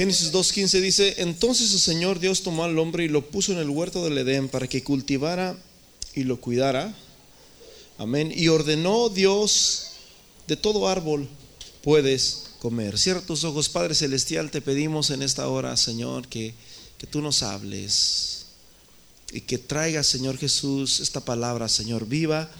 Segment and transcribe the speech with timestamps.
[0.00, 3.68] Génesis 2.15 dice, entonces el Señor Dios tomó al hombre y lo puso en el
[3.68, 5.62] huerto del Edén para que cultivara
[6.14, 6.96] y lo cuidara.
[7.98, 8.32] Amén.
[8.34, 9.88] Y ordenó Dios
[10.48, 11.28] de todo árbol
[11.82, 12.98] puedes comer.
[12.98, 16.54] Cierra tus ojos, Padre Celestial, te pedimos en esta hora, Señor, que,
[16.96, 18.46] que tú nos hables
[19.34, 22.50] y que traiga, Señor Jesús, esta palabra, Señor, viva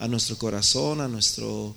[0.00, 1.76] a nuestro corazón, a nuestro,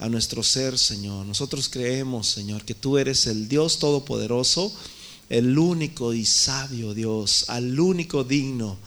[0.00, 1.26] a nuestro ser, Señor.
[1.26, 4.74] Nosotros creemos, Señor, que tú eres el Dios Todopoderoso,
[5.28, 8.78] el único y sabio Dios, al único digno,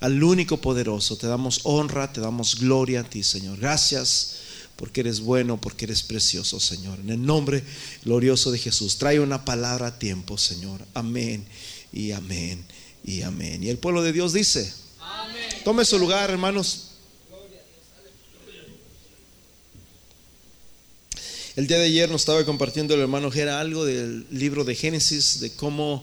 [0.00, 1.16] al único poderoso.
[1.16, 3.58] Te damos honra, te damos gloria a ti, Señor.
[3.58, 4.36] Gracias
[4.76, 7.00] porque eres bueno, porque eres precioso, Señor.
[7.00, 7.64] En el nombre
[8.04, 10.80] glorioso de Jesús, trae una palabra a tiempo, Señor.
[10.94, 11.44] Amén
[11.92, 12.64] y amén
[13.04, 13.64] y amén.
[13.64, 14.72] Y el pueblo de Dios dice,
[15.64, 16.91] tome su lugar, hermanos.
[21.54, 25.40] El día de ayer nos estaba compartiendo el hermano Gera algo del libro de Génesis,
[25.40, 26.02] de cómo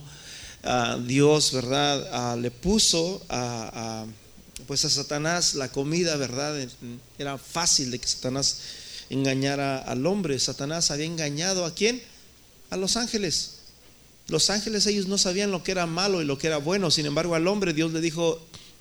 [0.62, 4.06] ah, Dios, ¿verdad?, ah, le puso a
[4.70, 6.56] pues a Satanás la comida, ¿verdad?
[7.18, 8.58] Era fácil de que Satanás
[9.10, 10.38] engañara al hombre.
[10.38, 12.00] Satanás había engañado a quién?
[12.70, 13.56] A los ángeles.
[14.28, 16.92] Los ángeles ellos no sabían lo que era malo y lo que era bueno.
[16.92, 18.40] Sin embargo, al hombre Dios le dijo,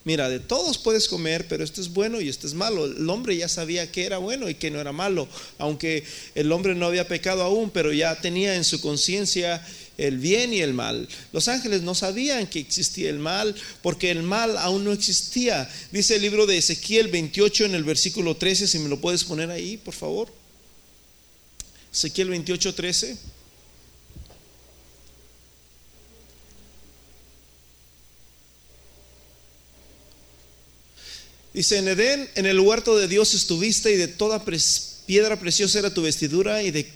[0.10, 2.86] mira, de todos puedes comer, pero este es bueno y este es malo.
[2.86, 5.28] El hombre ya sabía que era bueno y que no era malo,
[5.60, 9.64] aunque el hombre no había pecado aún, pero ya tenía en su conciencia
[10.00, 11.08] el bien y el mal.
[11.32, 15.70] Los ángeles no sabían que existía el mal porque el mal aún no existía.
[15.92, 19.52] Dice el libro de Ezequiel 28 en el versículo 13, si me lo puedes poner
[19.52, 20.34] ahí, por favor.
[21.94, 23.18] Ezequiel 28, 13.
[31.54, 34.44] Dice, en Edén, en el huerto de Dios estuviste y de toda
[35.06, 36.92] piedra preciosa era tu vestidura y de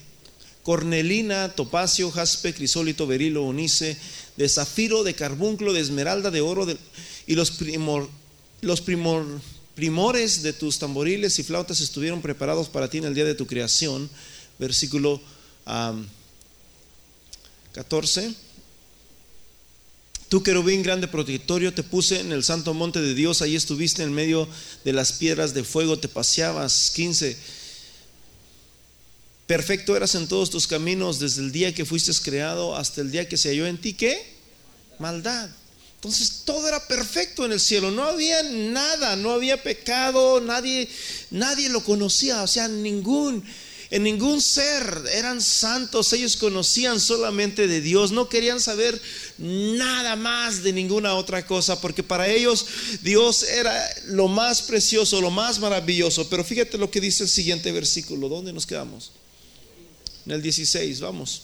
[0.62, 3.98] cornelina, topacio, jaspe, crisólito, berilo, onice,
[4.38, 6.68] de zafiro, de carbunclo, de esmeralda, de oro,
[7.28, 8.10] y los, primor,
[8.62, 8.82] los
[9.76, 13.48] primores de tus tamboriles y flautas estuvieron preparados para ti en el día de tu
[13.48, 14.10] creación.
[14.60, 15.20] Versículo
[17.74, 18.34] 14.
[20.34, 24.12] Tú, querubín grande protectorio, te puse en el santo monte de Dios, ahí estuviste en
[24.12, 24.48] medio
[24.84, 26.92] de las piedras de fuego, te paseabas.
[26.96, 27.38] 15
[29.46, 33.30] Perfecto eras en todos tus caminos desde el día que fuiste creado hasta el día
[33.30, 34.26] que se halló en ti, ¿qué?
[34.98, 35.52] Maldad.
[35.98, 40.90] Entonces todo era perfecto en el cielo, no había nada, no había pecado, nadie,
[41.30, 43.44] nadie lo conocía, o sea, ningún,
[43.94, 49.00] en ningún ser eran santos, ellos conocían solamente de Dios, no querían saber
[49.38, 52.66] nada más de ninguna otra cosa, porque para ellos
[53.04, 56.28] Dios era lo más precioso, lo más maravilloso.
[56.28, 59.12] Pero fíjate lo que dice el siguiente versículo, ¿dónde nos quedamos?
[60.26, 61.44] en el 16, vamos.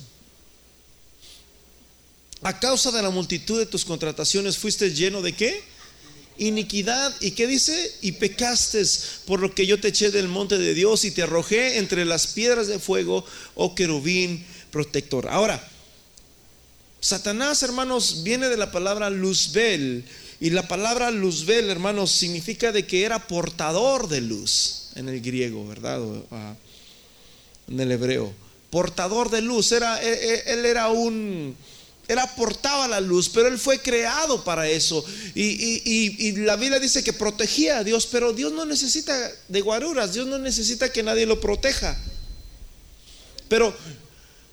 [2.41, 5.61] A causa de la multitud de tus contrataciones fuiste lleno de qué?
[6.39, 7.15] Iniquidad.
[7.21, 7.95] ¿Y qué dice?
[8.01, 8.83] Y pecaste,
[9.25, 12.27] por lo que yo te eché del monte de Dios y te arrojé entre las
[12.27, 13.23] piedras de fuego,
[13.55, 15.27] oh querubín protector.
[15.29, 15.65] Ahora,
[16.99, 20.03] Satanás, hermanos, viene de la palabra luzbel.
[20.41, 25.67] Y la palabra luzbel, hermanos, significa de que era portador de luz en el griego,
[25.67, 26.01] ¿verdad?
[26.31, 26.55] Ah,
[27.67, 28.33] en el hebreo
[28.69, 31.55] portador de luz, era, e, e, él, era un,
[32.09, 35.05] él aportaba la luz, pero él fue creado para eso.
[35.35, 39.15] Y, la Biblia dice que protegía a Dios, pero Dios no necesita
[39.47, 41.95] de guaruras, Dios no necesita que nadie lo proteja.
[43.47, 43.77] Pero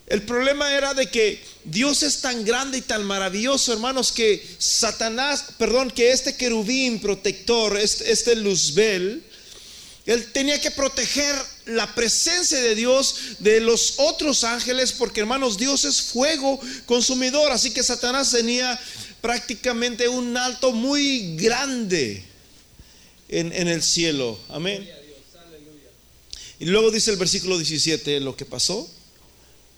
[0.05, 5.45] el problema era de que Dios es tan grande y tan maravilloso, hermanos, que Satanás,
[5.57, 9.23] perdón, que este querubín protector, este, este Luzbel,
[10.05, 11.35] él tenía que proteger
[11.67, 17.71] la presencia de Dios de los otros ángeles, porque hermanos, Dios es fuego consumidor, así
[17.71, 18.79] que Satanás tenía
[19.21, 22.23] prácticamente un alto muy grande
[23.29, 24.39] en, el cielo.
[24.49, 24.89] Amén.
[26.59, 28.89] Y luego dice el versículo 17 lo que pasó.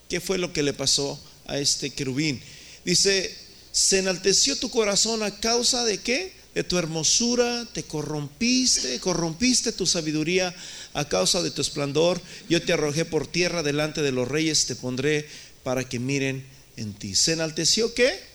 [0.07, 2.41] ¿Qué fue lo que le pasó a este querubín?
[2.85, 3.35] Dice,
[3.71, 6.38] se enalteció tu corazón a causa de qué?
[6.63, 10.53] Tu hermosura, te corrompiste, corrompiste tu sabiduría
[10.93, 12.21] a causa de tu esplendor.
[12.49, 15.27] Yo te arrojé por tierra delante de los reyes, te pondré
[15.63, 16.45] para que miren
[16.77, 17.15] en ti.
[17.15, 18.29] ¿Se enalteció qué?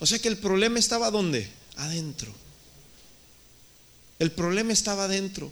[0.00, 1.48] O sea que el problema estaba ¿dónde?
[1.76, 2.34] Adentro.
[4.18, 5.50] El problema estaba adentro.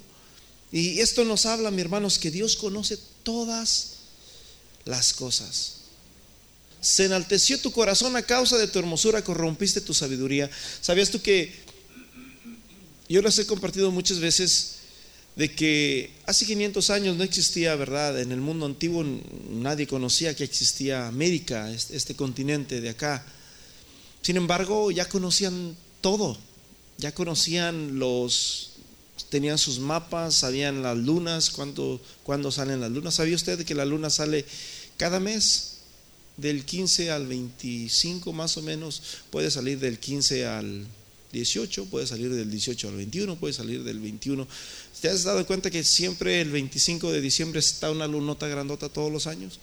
[0.73, 3.97] Y esto nos habla, mi hermanos, que Dios conoce todas
[4.85, 5.80] las cosas.
[6.81, 10.51] Se enalteció tu corazón a causa de tu hermosura, corrompiste tu sabiduría.
[10.81, 11.53] ¿Sabías tú que
[13.09, 14.77] yo les he compartido muchas veces
[15.37, 18.21] de que hace 500 años no existía, ¿verdad?
[18.21, 19.05] En el mundo antiguo
[19.51, 23.25] nadie conocía que existía América, este continente de acá.
[24.23, 26.37] Sin embargo, ya conocían todo,
[26.99, 28.73] ya conocían los,
[29.29, 33.15] tenían sus mapas, sabían las lunas, cuándo, cuándo salen las lunas.
[33.15, 34.45] ¿Sabía usted que la luna sale
[34.97, 35.70] cada mes?
[36.41, 40.87] Del 15 al 25 más o menos, puede salir del 15 al
[41.33, 44.47] 18, puede salir del 18 al 21, puede salir del 21.
[45.01, 49.13] ¿Te has dado cuenta que siempre el 25 de diciembre está una lunota grandota todos
[49.13, 49.61] los años?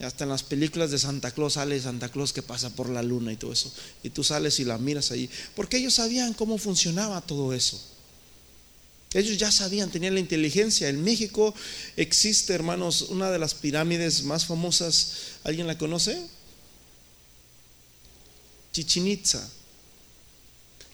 [0.00, 3.32] Hasta en las películas de Santa Claus sale Santa Claus que pasa por la luna
[3.32, 3.72] y todo eso.
[4.02, 5.30] Y tú sales y la miras ahí.
[5.54, 7.80] Porque ellos sabían cómo funcionaba todo eso.
[9.16, 10.88] Ellos ya sabían, tenían la inteligencia.
[10.88, 11.54] En México
[11.96, 15.12] existe, hermanos, una de las pirámides más famosas.
[15.42, 16.20] ¿Alguien la conoce?
[18.72, 19.48] Chichen Itza.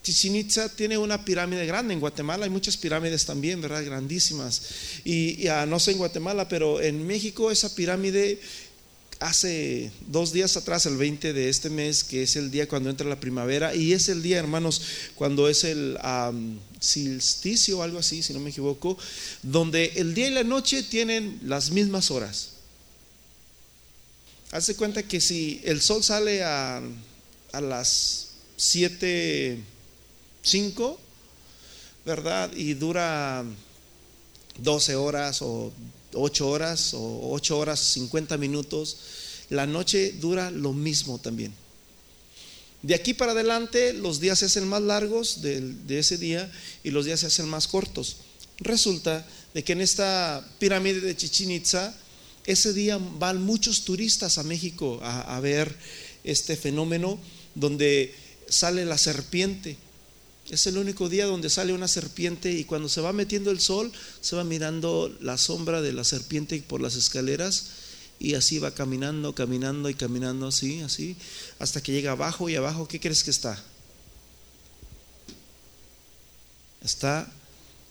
[0.04, 1.94] Chichen Itza tiene una pirámide grande.
[1.94, 3.84] En Guatemala hay muchas pirámides también, ¿verdad?
[3.84, 4.62] Grandísimas.
[5.04, 8.40] Y, ah, no sé en Guatemala, pero en México esa pirámide
[9.22, 13.08] hace dos días atrás, el 20 de este mes, que es el día cuando entra
[13.08, 14.82] la primavera, y es el día, hermanos,
[15.14, 15.98] cuando es el
[16.80, 18.98] silsticio o algo así, si no me equivoco,
[19.42, 22.50] donde el día y la noche tienen las mismas horas.
[24.50, 26.82] Hace cuenta que si el sol sale a,
[27.52, 29.58] a las 7
[30.42, 30.98] 5,
[32.04, 32.52] ¿verdad?
[32.54, 33.44] Y dura
[34.58, 35.72] 12 horas o
[36.14, 38.96] 8 horas o 8 horas 50 minutos.
[39.50, 41.52] La noche dura lo mismo también.
[42.82, 46.50] De aquí para adelante los días se hacen más largos de, de ese día
[46.82, 48.16] y los días se hacen más cortos.
[48.58, 51.94] Resulta de que en esta pirámide de Chichen Itza,
[52.44, 55.76] ese día van muchos turistas a México a, a ver
[56.24, 57.18] este fenómeno
[57.54, 58.14] donde
[58.48, 59.76] sale la serpiente
[60.50, 63.92] es el único día donde sale una serpiente y cuando se va metiendo el sol,
[64.20, 67.66] se va mirando la sombra de la serpiente por las escaleras
[68.18, 71.16] y así va caminando, caminando y caminando así, así,
[71.58, 73.62] hasta que llega abajo y abajo, ¿qué crees que está?
[76.82, 77.32] Está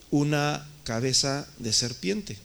[0.09, 2.37] una cabeza de serpiente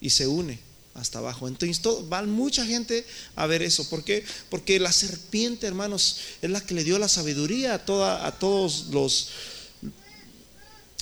[0.00, 1.48] y se une hasta abajo.
[1.48, 3.04] Entonces van mucha gente
[3.36, 3.88] a ver eso.
[3.88, 4.24] ¿Por qué?
[4.48, 8.86] Porque la serpiente, hermanos, es la que le dio la sabiduría a, toda, a todos
[8.90, 9.28] los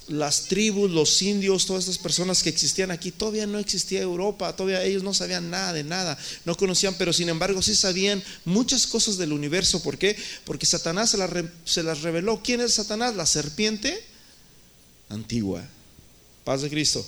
[0.09, 4.83] las tribus, los indios, todas estas personas que existían aquí, todavía no existía Europa, todavía
[4.83, 9.17] ellos no sabían nada de nada, no conocían, pero sin embargo sí sabían muchas cosas
[9.17, 9.83] del universo.
[9.83, 10.17] ¿Por qué?
[10.45, 11.31] Porque Satanás se las,
[11.65, 12.43] se las reveló.
[12.43, 13.15] ¿Quién es Satanás?
[13.15, 14.05] La serpiente
[15.09, 15.63] antigua.
[16.45, 17.07] Paz de Cristo.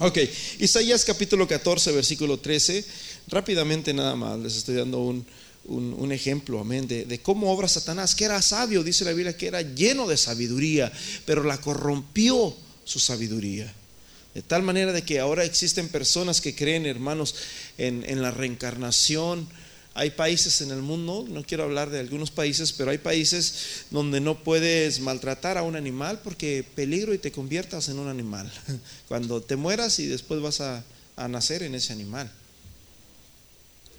[0.00, 0.18] Ok,
[0.58, 2.84] Isaías capítulo 14, versículo 13.
[3.28, 5.24] Rápidamente nada más, les estoy dando un,
[5.66, 9.46] un, ejemplo, amén, de, de, cómo obra Satanás, que era sabio, dice la Biblia, que
[9.46, 10.92] era lleno de sabiduría,
[11.24, 13.72] pero la corrompió su sabiduría.
[14.34, 17.36] De tal manera de que ahora existen personas que creen, hermanos,
[17.78, 19.46] en, en la reencarnación,
[19.96, 24.20] hay países en el mundo, no quiero hablar de algunos países, pero hay países donde
[24.20, 28.52] no puedes maltratar a un animal porque peligro y te conviertas en un animal.
[29.08, 30.84] Cuando te mueras y después vas a,
[31.28, 32.28] nacer en ese animal.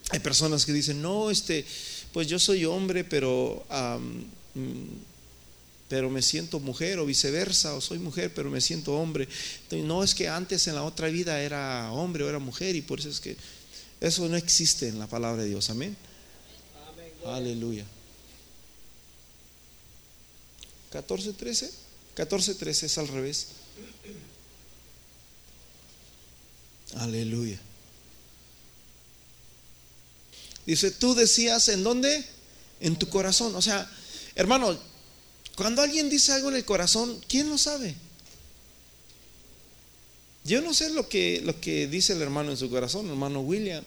[0.10, 1.66] Hay personas que dicen, no, este,
[2.12, 3.66] pues yo soy hombre, pero,
[4.54, 4.84] mm,
[5.88, 9.30] pero me siento mujer, o viceversa, o soy mujer, pero me siento hombre.
[9.72, 13.00] no es que antes en la otra vida era hombre o era mujer, y por
[13.00, 13.38] eso es que
[14.08, 15.70] eso no existe en la palabra de Dios.
[15.70, 15.96] Amén.
[17.26, 17.86] Aleluya.
[20.92, 21.72] 14.13.
[22.16, 23.48] 14.13 es al revés.
[26.98, 27.60] Aleluya.
[30.66, 32.24] Dice, tú decías, ¿en dónde?
[32.80, 33.56] En tu corazón.
[33.56, 33.90] O sea,
[34.36, 34.78] hermano,
[35.56, 37.96] cuando alguien dice algo en el corazón, ¿quién lo sabe?
[40.44, 43.84] Yo no sé lo que, lo que dice el hermano en su corazón, hermano William.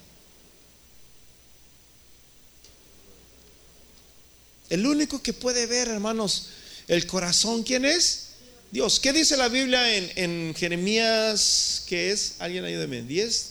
[4.71, 6.49] El único que puede ver, hermanos,
[6.89, 8.29] el corazón, ¿quién es?
[8.71, 9.01] Dios.
[9.01, 11.85] ¿Qué dice la Biblia en, Jeremías?
[11.87, 12.37] ¿Qué es?
[12.39, 13.03] Alguien ayúdeme.
[13.03, 13.45] ¿10?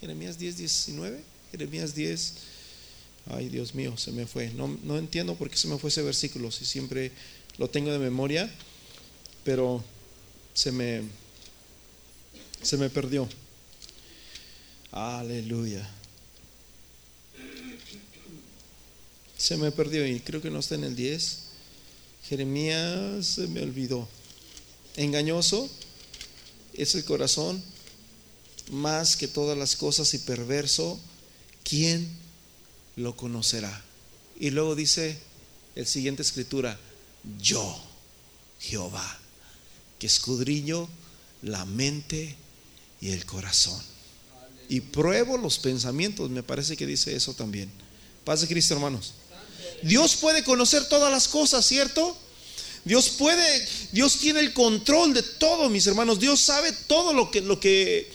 [0.00, 1.20] Jeremías 10, 19.
[1.50, 2.34] Jeremías 10.
[3.26, 4.50] Ay, Dios mío, se me fue.
[4.50, 7.12] No, no entiendo por qué se me fue ese versículo, si siempre
[7.58, 8.50] lo tengo de memoria,
[9.44, 9.84] pero
[10.54, 11.02] se me,
[12.62, 13.28] se me perdió.
[14.90, 15.88] Aleluya.
[19.42, 21.38] Se me perdió y creo que no está en el 10.
[22.28, 24.08] Jeremías se me olvidó.
[24.94, 25.68] Engañoso
[26.74, 27.60] es el corazón
[28.70, 31.00] más que todas las cosas y perverso.
[31.64, 32.08] ¿Quién
[32.94, 33.82] lo conocerá?
[34.38, 35.18] Y luego dice
[35.74, 36.78] el siguiente escritura,
[37.40, 37.82] yo,
[38.60, 39.18] Jehová
[39.98, 40.88] que escudriño
[41.42, 42.36] la mente
[43.00, 43.82] y el corazón.
[44.68, 47.72] Y pruebo los pensamientos, me parece que dice eso también.
[48.24, 49.14] Paz de Cristo, hermanos.
[49.82, 52.16] Dios puede conocer todas las cosas, ¿cierto?
[52.84, 56.18] Dios puede, Dios tiene el control de todo, mis hermanos.
[56.18, 58.10] Dios sabe todo lo que, lo que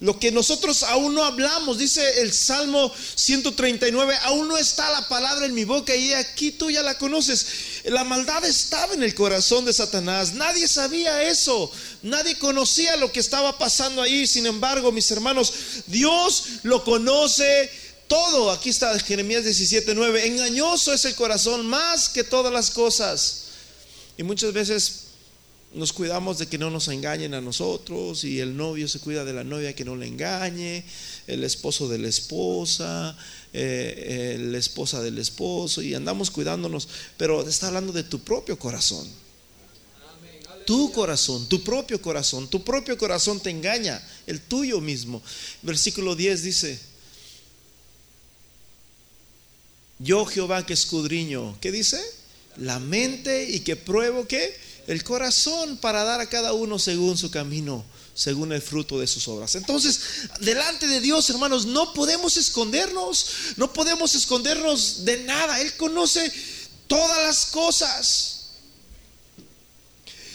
[0.00, 5.46] lo que nosotros aún no hablamos, dice el Salmo 139, aún no está la palabra
[5.46, 7.46] en mi boca y aquí tú ya la conoces.
[7.84, 10.34] La maldad estaba en el corazón de Satanás.
[10.34, 11.70] Nadie sabía eso.
[12.02, 14.28] Nadie conocía lo que estaba pasando ahí.
[14.28, 15.52] Sin embargo, mis hermanos,
[15.86, 17.68] Dios lo conoce
[18.08, 18.50] todo.
[18.50, 20.26] Aquí está Jeremías 17:9.
[20.26, 23.44] Engañoso es el corazón más que todas las cosas.
[24.16, 25.04] Y muchas veces
[25.74, 29.34] nos cuidamos de que no nos engañen a nosotros y el novio se cuida de
[29.34, 30.82] la novia que no le engañe,
[31.26, 33.16] el esposo de la esposa,
[33.52, 39.06] eh, la esposa del esposo y andamos cuidándonos, pero está hablando de tu propio corazón.
[40.64, 45.22] Tu corazón, tu propio corazón, tu propio corazón te engaña, el tuyo mismo.
[45.62, 46.78] Versículo 10 dice,
[49.98, 52.00] yo Jehová que escudriño, ¿qué dice?
[52.56, 57.30] La mente y que pruebo que el corazón para dar a cada uno según su
[57.30, 59.54] camino, según el fruto de sus obras.
[59.54, 60.00] Entonces,
[60.40, 63.26] delante de Dios, hermanos, no podemos escondernos,
[63.56, 65.60] no podemos escondernos de nada.
[65.60, 66.32] Él conoce
[66.86, 68.34] todas las cosas.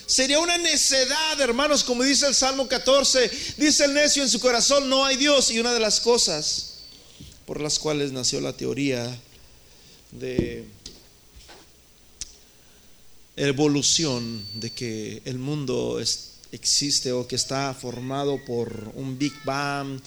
[0.06, 4.88] Sería una necedad, hermanos, como dice el Salmo 14, dice el necio en su corazón,
[4.88, 5.50] no hay Dios.
[5.50, 6.74] Y una de las cosas
[7.46, 9.20] por las cuales nació la teoría
[10.20, 10.66] de
[13.36, 16.00] evolución de que el mundo
[16.52, 20.00] existe o que está formado por un Big Bang,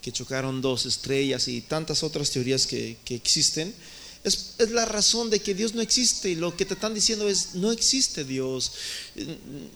[0.00, 3.74] que chocaron dos estrellas y tantas otras teorías que, que existen,
[4.22, 6.34] es, la razón de que Dios no existe.
[6.36, 8.72] Lo que te están diciendo es, no existe Dios.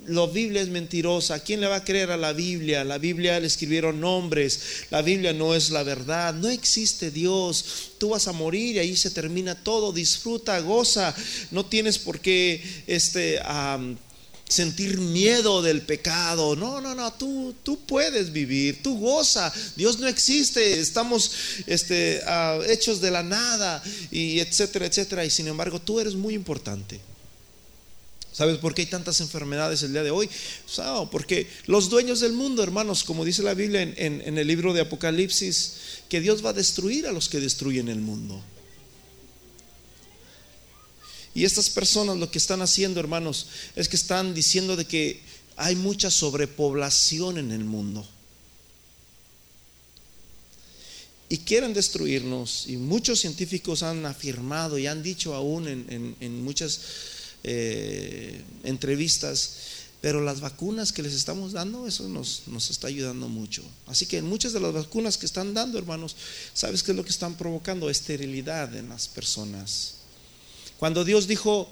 [0.06, 1.42] La Biblia es mentirosa.
[1.42, 2.84] ¿Quién le va a creer a la Biblia?
[2.84, 4.60] La Biblia le escribieron nombres.
[4.90, 6.34] La Biblia no es la verdad.
[6.34, 7.92] No existe Dios.
[7.98, 9.92] Tú vas a morir y ahí se termina todo.
[9.92, 11.14] Disfruta, goza.
[11.50, 13.40] No tienes por qué este,
[14.48, 16.56] sentir miedo del pecado.
[16.56, 19.52] No, no, no, tú, tú puedes vivir, tú goza.
[19.76, 21.30] Dios no existe, estamos
[21.66, 25.24] este, ah, hechos de la nada y etcétera, etcétera.
[25.24, 27.00] Y sin embargo, tú eres muy importante.
[28.32, 30.28] ¿Sabes por qué hay tantas enfermedades el día de hoy?
[31.12, 34.80] Porque los dueños del mundo, hermanos, como dice la Biblia en, en el libro de
[34.80, 35.74] Apocalipsis,
[36.08, 38.42] que Dios va a destruir a los que destruyen el mundo.
[41.34, 45.20] Y estas personas lo que están haciendo, hermanos, es que están diciendo de que
[45.56, 48.06] hay mucha sobrepoblación en el mundo.
[51.28, 52.68] Y quieren destruirnos.
[52.68, 56.80] Y muchos científicos han afirmado y han dicho aún en, muchas
[57.42, 59.56] eh, entrevistas,
[60.00, 63.64] pero las vacunas que les estamos dando, eso nos, nos está ayudando mucho.
[63.86, 66.14] Así que en muchas de las vacunas que están dando, hermanos,
[66.52, 67.90] ¿sabes qué es lo que están provocando?
[67.90, 70.03] Esterilidad en las personas.
[70.78, 71.70] Cuando Dios dijo,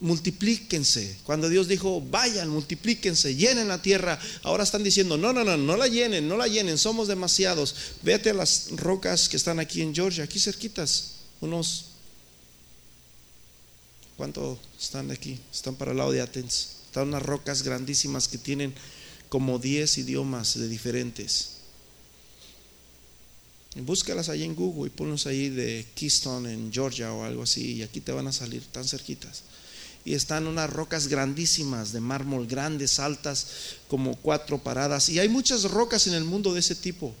[0.00, 5.56] multiplíquense, cuando Dios dijo, vayan, multiplíquense, llenen la tierra, ahora están diciendo, no, no, no,
[5.56, 7.74] no la llenen, no la llenen, somos demasiados.
[8.02, 11.86] Vete a las rocas que están aquí en Georgia, aquí cerquitas, unos...
[14.16, 15.40] ¿Cuánto están aquí?
[15.52, 16.68] Están para el lado de Athens.
[16.86, 18.72] Están unas rocas grandísimas que tienen
[19.28, 21.53] como 10 idiomas de diferentes.
[23.76, 27.82] Búscalas ahí en Google y ponlos ahí de Keystone en Georgia o algo así y
[27.82, 29.42] aquí te van a salir tan cerquitas.
[30.04, 33.46] Y están unas rocas grandísimas de mármol, grandes, altas,
[33.88, 35.08] como cuatro paradas.
[35.08, 37.14] Y hay muchas rocas en el mundo de ese tipo.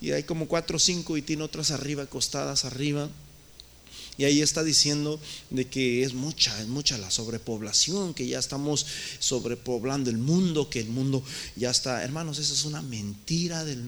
[0.00, 3.08] Y hay como cuatro o cinco y tiene otras arriba, acostadas arriba.
[4.18, 5.18] Y ahí está diciendo
[5.50, 8.84] de que es mucha, es mucha la sobrepoblación, que ya estamos
[9.18, 11.22] sobrepoblando el mundo, que el mundo
[11.56, 12.02] ya está.
[12.04, 13.82] Hermanos, esa es una mentira del,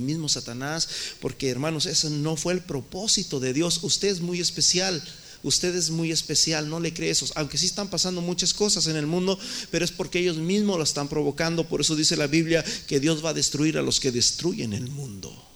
[0.00, 0.88] mismo Satanás,
[1.20, 3.80] porque hermanos, ese no fue el propósito de Dios.
[3.82, 5.02] Usted es muy especial.
[5.42, 7.26] Usted es muy especial, no le cree eso.
[7.34, 9.38] Aunque sí están pasando muchas cosas en el mundo,
[9.70, 11.68] pero es porque ellos mismos lo están provocando.
[11.68, 14.88] Por eso dice la Biblia que Dios va a destruir a los que destruyen el
[14.88, 15.53] mundo.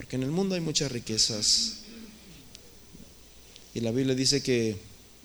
[0.00, 1.72] Porque en el mundo hay muchas riquezas.
[3.74, 4.78] Y la Biblia dice que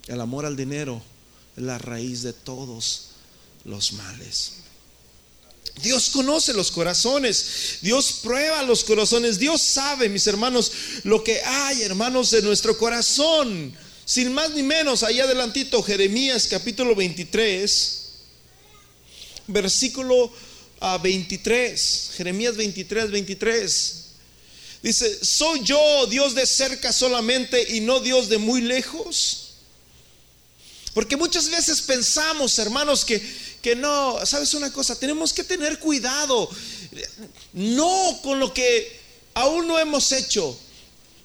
[0.06, 1.02] el amor al dinero
[1.56, 3.12] es la raíz de todos
[3.64, 4.52] los males.
[5.82, 10.70] Dios conoce los corazones, Dios prueba los corazones, Dios sabe, mis hermanos,
[11.04, 13.74] lo que hay, hermanos, en nuestro corazón.
[14.04, 18.02] Sin más ni menos, ahí adelantito, Jeremías capítulo 23,
[19.46, 20.30] versículo
[21.02, 24.02] 23, ah, Jeremías 23, 23.
[24.86, 29.54] Dice, ¿soy yo Dios de cerca solamente y no Dios de muy lejos?
[30.94, 33.20] Porque muchas veces pensamos, hermanos, que,
[33.60, 34.96] que no, ¿sabes una cosa?
[34.96, 36.48] Tenemos que tener cuidado,
[37.52, 39.00] no con lo que
[39.34, 40.56] aún no hemos hecho.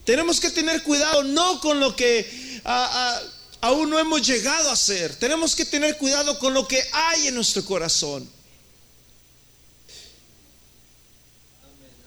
[0.05, 2.61] Tenemos que tener cuidado, no con lo que
[3.61, 5.15] aún no hemos llegado a hacer.
[5.17, 8.27] Tenemos que tener cuidado con lo que hay en nuestro corazón.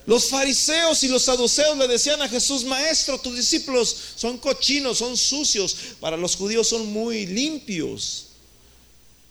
[0.06, 5.16] Los fariseos y los saduceos le decían a Jesús, maestro, tus discípulos son cochinos, son
[5.16, 5.76] sucios.
[5.98, 8.26] Para los judíos son muy limpios.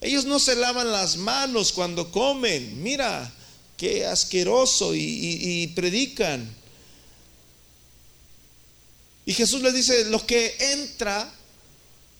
[0.01, 2.81] Ellos no se lavan las manos cuando comen.
[2.81, 3.31] Mira,
[3.77, 4.95] qué asqueroso.
[4.95, 6.51] Y, predican.
[9.25, 11.31] Y Jesús le dice, lo que entra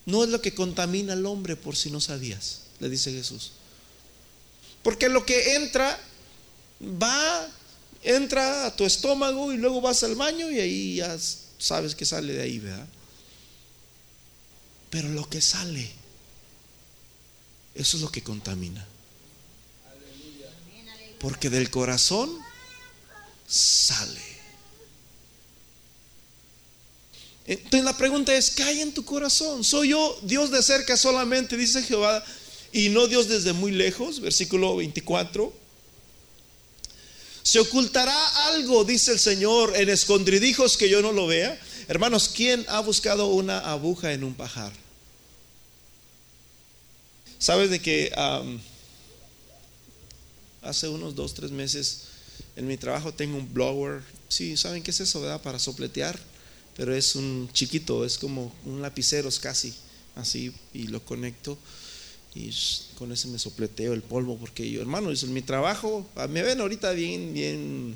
[0.05, 3.51] no es lo que contamina al hombre, por si no sabías, le dice Jesús.
[4.83, 5.99] Porque lo que entra
[6.81, 7.49] va
[8.03, 11.17] entra a tu estómago y luego vas al baño y ahí ya
[11.57, 12.87] sabes que sale de ahí, ¿verdad?
[14.89, 15.89] Pero lo que sale,
[17.73, 18.85] eso es lo que contamina.
[21.19, 22.37] Porque del corazón
[23.47, 24.21] sale.
[27.45, 29.63] Entonces la pregunta es, ¿qué hay en tu corazón?
[29.63, 32.23] ¿Soy yo Dios de cerca solamente, dice Jehová,
[32.71, 34.19] y no Dios desde muy lejos?
[34.19, 35.62] Versículo 24.
[37.43, 41.59] ¿Se ocultará algo, dice el Señor, en escondridijos que yo no lo vea?
[41.89, 44.71] Hermanos, ¿quién ha buscado una aguja en un pajar?
[47.37, 48.09] ¿Sabes de que
[50.61, 52.03] hace unos dos, tres meses
[52.55, 54.01] en mi trabajo tengo un blower?
[54.29, 55.41] Sí, ¿saben qué es eso, verdad?
[55.41, 56.17] Para sopletear,
[56.77, 59.73] pero es un chiquito, es como un lapicero casi,
[60.15, 61.57] así, y lo conecto
[62.35, 62.51] y
[62.97, 66.61] con ese me sopleteo el polvo, porque yo, hermano, en mi trabajo, ah, me ven
[66.61, 67.95] ahorita bien, bien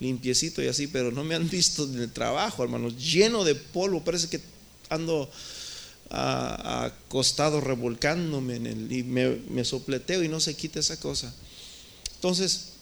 [0.00, 4.02] limpiecito y así, pero no me han visto en el trabajo, hermano, lleno de polvo,
[4.02, 4.40] parece que
[4.88, 5.30] ando
[6.14, 11.34] acostado revolcándome en el, y me, sopleteo y no se quita esa cosa.
[12.16, 12.72] Entonces,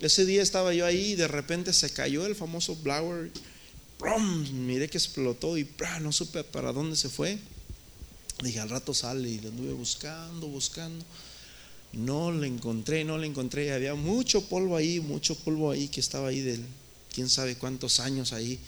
[0.00, 3.30] ese día estaba yo ahí y de repente se cayó el famoso blower,
[4.52, 5.68] miré que explotó y
[6.00, 7.38] no supe para dónde se fue.
[8.42, 11.04] Dije, al rato sale y le anduve buscando, buscando.
[11.92, 13.72] No le encontré, no le encontré.
[13.72, 16.64] Había mucho polvo ahí, mucho polvo ahí que estaba ahí del
[17.12, 18.58] quién sabe cuántos años ahí.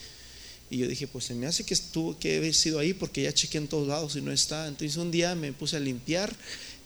[0.70, 3.32] Y yo dije, pues se me hace que estuvo que haber sido ahí porque ya
[3.32, 4.66] chequé en todos lados y no está.
[4.66, 6.35] Entonces un día me puse a limpiar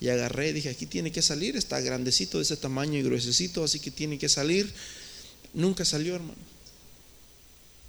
[0.00, 3.78] y agarré, dije, aquí tiene que salir, está grandecito de ese tamaño y gruesecito, así
[3.80, 4.72] que tiene que salir.
[5.54, 6.34] Nunca salió, hermano.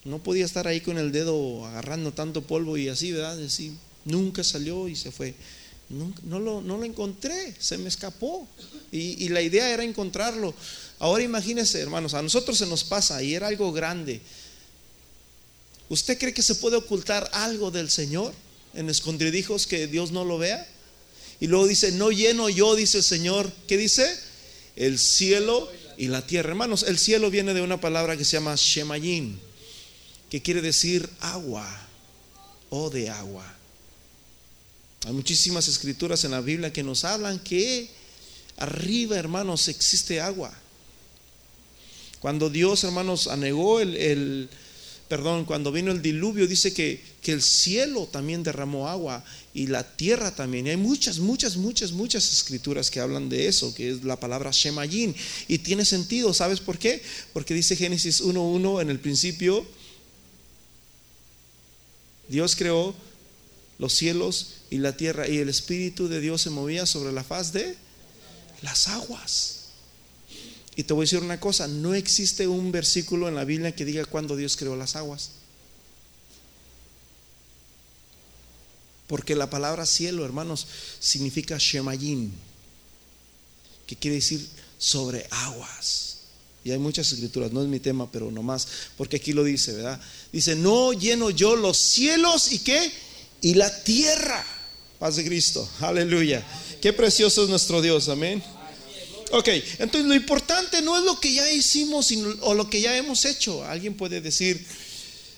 [0.06, 3.44] No podía estar ahí con el dedo agarrando tanto polvo y así, ¿verdad?
[3.44, 3.74] Así,
[4.08, 5.36] Nunca salió y se fue.
[5.90, 8.48] no, lo, encontré, se me escapó.
[8.92, 10.54] Y, la idea era encontrarlo.
[11.00, 14.22] Ahora imagínense, hermanos, a nosotros se nos pasa y era algo grande.
[15.90, 18.34] ¿Usted cree que se puede ocultar algo del Señor
[18.74, 20.66] en escondidijos que Dios no lo vea?
[21.42, 23.52] Y luego dice, no lleno yo, dice el Señor.
[23.68, 24.08] ¿Qué dice?
[24.78, 26.50] El cielo y la tierra.
[26.50, 29.38] Hermanos, el cielo viene de una palabra que se llama Shemayin,
[30.30, 31.68] que quiere decir agua
[32.70, 33.57] o de agua.
[35.06, 37.90] Hay muchísimas escrituras en la Biblia que nos hablan que
[38.58, 40.54] arriba, hermanos, existe agua.
[42.20, 44.50] Cuando Dios, hermanos, anegó el,
[45.08, 49.96] perdón, cuando vino el diluvio, dice que, que, el cielo también derramó agua y la
[49.96, 50.66] tierra también.
[50.66, 54.50] Y hay muchas, muchas, muchas, muchas escrituras que hablan de eso, que es la palabra
[54.52, 55.16] Shemayin.
[55.48, 57.04] Y tiene sentido, ¿sabes por qué?
[57.34, 59.66] Porque dice Génesis 1.1 en el principio,
[62.28, 62.96] Dios creó
[63.78, 67.54] los cielos y la tierra y el Espíritu de Dios se movía sobre la faz
[67.54, 67.78] de
[68.62, 69.54] las aguas.
[70.76, 73.86] Y te voy a decir una cosa, no existe un versículo en la Biblia que
[73.86, 75.32] diga cuándo Dios creó las aguas.
[79.08, 80.68] Porque la palabra cielo, hermanos,
[81.00, 82.32] significa Shemayim,
[83.88, 86.18] que quiere decir sobre aguas.
[86.64, 90.02] Y hay muchas escrituras, no es mi tema, pero nomás, porque aquí lo dice, ¿verdad?
[90.34, 92.92] Dice, no lleno yo los cielos y qué?
[93.42, 94.46] Y la tierra
[95.00, 95.68] Paz de Cristo.
[95.80, 96.44] Aleluya.
[96.82, 98.10] Qué precioso es nuestro Dios.
[98.10, 98.44] Amén.
[99.32, 103.26] Ok, entonces lo importante no es lo que ya hicimos o lo que ya hemos
[103.26, 103.64] hecho.
[103.66, 104.66] Alguien puede decir,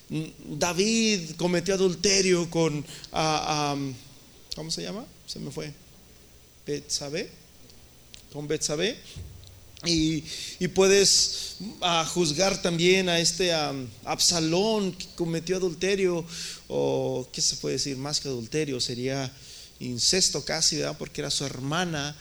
[0.09, 0.23] mm,
[0.57, 3.75] David cometió adulterio con, ah,
[4.55, 5.05] ¿cómo se llama?
[5.25, 5.73] Se me fue.
[6.65, 7.29] Betsabe.
[8.31, 8.95] Con Betsabe.
[9.85, 10.21] Y,
[10.75, 13.53] puedes ah, juzgar también a este
[14.03, 16.25] Absalón que cometió adulterio,
[16.67, 19.31] o qué se puede decir más que adulterio, sería
[19.79, 20.97] incesto casi, ¿verdad?
[20.97, 22.15] Porque era su hermana.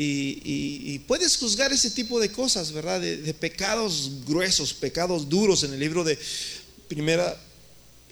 [0.00, 3.00] Y, puedes juzgar ese tipo de cosas, ¿verdad?
[3.00, 6.18] De, pecados gruesos, pecados duros en el libro de
[6.86, 7.38] Primera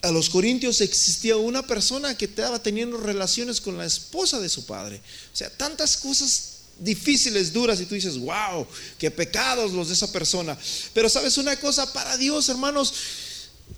[0.02, 4.66] a los corintios existía una persona que estaba teniendo relaciones con la esposa de su
[4.66, 5.00] padre.
[5.32, 8.66] O sea, tantas cosas difíciles, duras, y tú dices, wow,
[8.98, 10.56] qué pecados los de esa persona.
[10.92, 12.92] Pero sabes una cosa, para Dios, hermanos,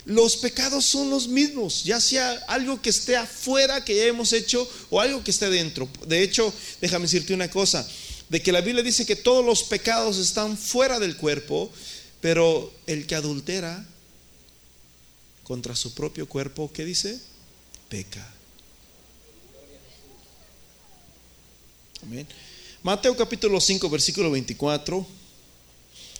[0.05, 4.67] los pecados son los mismos, ya sea algo que esté afuera que ya hemos hecho
[4.89, 5.87] o algo que esté dentro.
[6.07, 7.87] De hecho, déjame decirte una cosa,
[8.27, 11.71] de que la Biblia dice que todos los pecados están fuera del cuerpo,
[12.21, 13.85] pero el que adultera
[15.43, 17.19] contra su propio cuerpo, ¿qué dice?
[17.87, 18.27] Peca.
[22.03, 22.27] Amén.
[22.81, 25.05] Mateo capítulo 5, versículo 24.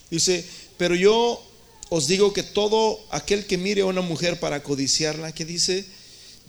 [0.10, 0.45] Dice,
[0.77, 1.48] pero yo
[1.89, 5.86] os digo que todo aquel que mire a una mujer para codiciarla, que dice,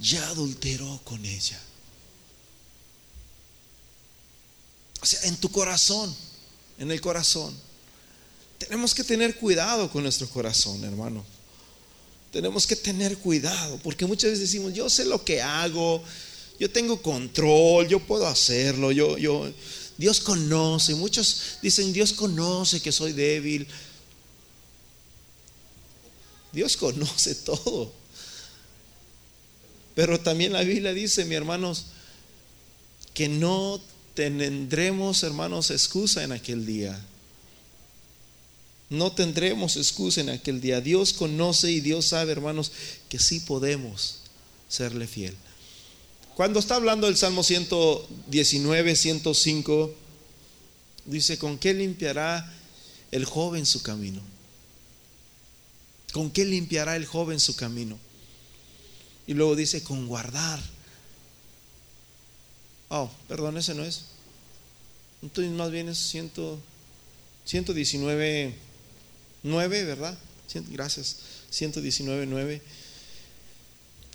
[0.00, 1.60] ya adulteró con ella.
[5.02, 6.14] O sea, en tu corazón,
[6.78, 7.54] en el corazón.
[8.58, 11.24] Tenemos que tener cuidado con nuestro corazón, hermano.
[12.30, 16.04] Tenemos que tener cuidado, porque muchas veces decimos, yo sé lo que hago,
[16.58, 19.50] yo tengo control, yo puedo hacerlo, yo, yo,
[19.96, 20.94] Dios conoce.
[20.94, 23.66] Muchos dicen, Dios conoce que soy débil.
[26.52, 27.92] Dios conoce todo.
[29.94, 31.86] Pero también la Biblia dice, mi hermanos,
[33.14, 33.80] que no
[34.14, 36.98] tendremos, hermanos, excusa en aquel día.
[38.88, 40.80] No tendremos excusa en aquel día.
[40.80, 42.72] Dios conoce y Dios sabe, hermanos,
[43.08, 44.20] que sí podemos
[44.68, 45.36] serle fiel.
[46.34, 49.94] Cuando está hablando el Salmo 119, 105,
[51.04, 52.50] dice, ¿con qué limpiará
[53.10, 54.22] el joven su camino?
[56.12, 57.98] ¿Con qué limpiará el joven su camino?
[59.26, 60.60] Y luego dice, con guardar.
[62.88, 64.06] Oh, perdón, ese no es.
[65.22, 68.54] Entonces más bien es 119,
[69.42, 70.18] 9, ¿verdad?
[70.70, 71.16] Gracias.
[71.50, 72.62] 119, 9.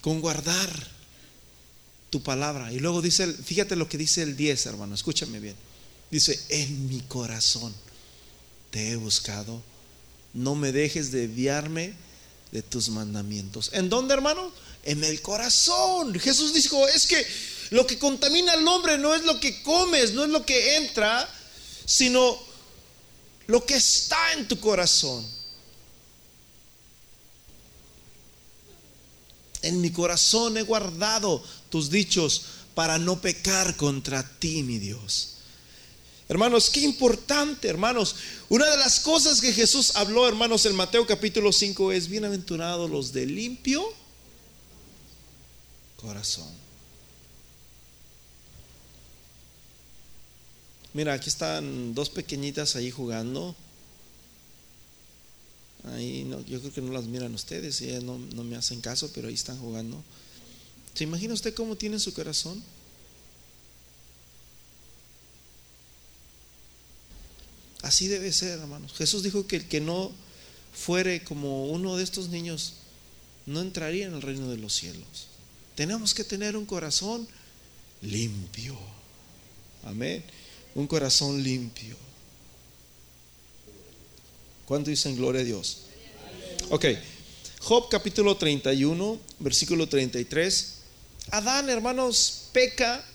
[0.01, 0.69] Con guardar
[2.09, 2.73] tu palabra.
[2.73, 5.55] Y luego dice, fíjate lo que dice el 10, hermano, escúchame bien.
[6.11, 7.73] Dice, en mi corazón
[8.71, 9.61] te he buscado
[10.35, 11.93] no me dejes desviarme
[12.51, 13.71] de tus mandamientos.
[13.73, 14.51] ¿En dónde, hermano?
[14.83, 16.13] En el corazón.
[16.19, 17.25] Jesús dijo, es que
[17.71, 21.27] lo que contamina al hombre no es lo que comes, no es lo que entra,
[21.85, 22.37] sino
[23.47, 25.25] lo que está en tu corazón.
[29.61, 32.41] En mi corazón he guardado tus dichos
[32.75, 35.34] para no pecar contra ti, mi Dios.
[36.27, 38.15] Hermanos, qué importante, hermanos.
[38.49, 43.13] Una de las cosas que Jesús habló, hermanos, en Mateo capítulo 5 es, bienaventurados los
[43.13, 43.85] de limpio
[45.97, 46.49] corazón.
[50.93, 53.55] Mira, aquí están dos pequeñitas ahí jugando.
[55.93, 59.11] Ahí no, yo creo que no las miran ustedes, y no, no me hacen caso,
[59.13, 60.01] pero ahí están jugando.
[60.95, 62.63] ¿Se imagina usted cómo tiene su corazón?
[67.85, 68.93] Así debe ser, hermanos.
[68.93, 70.11] Jesús dijo que el que no
[70.73, 72.73] fuere como uno de estos niños
[73.45, 75.27] no entraría en el reino de los cielos.
[75.75, 77.27] Tenemos que tener un corazón
[78.01, 78.75] limpio.
[79.83, 80.23] Amén.
[80.73, 81.95] Un corazón limpio.
[84.65, 85.81] ¿Cuánto dicen gloria a Dios?
[86.71, 86.85] Ok.
[87.59, 90.73] Job capítulo 31, versículo 33.
[91.29, 93.05] Adán, hermanos, peca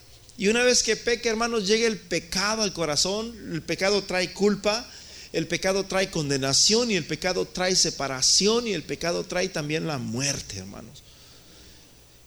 [0.40, 4.90] y una vez que peca, hermanos, llega el pecado al corazón, el pecado trae culpa,
[5.34, 9.98] el pecado trae condenación y el pecado trae separación y el pecado trae también la
[9.98, 11.02] muerte, hermanos.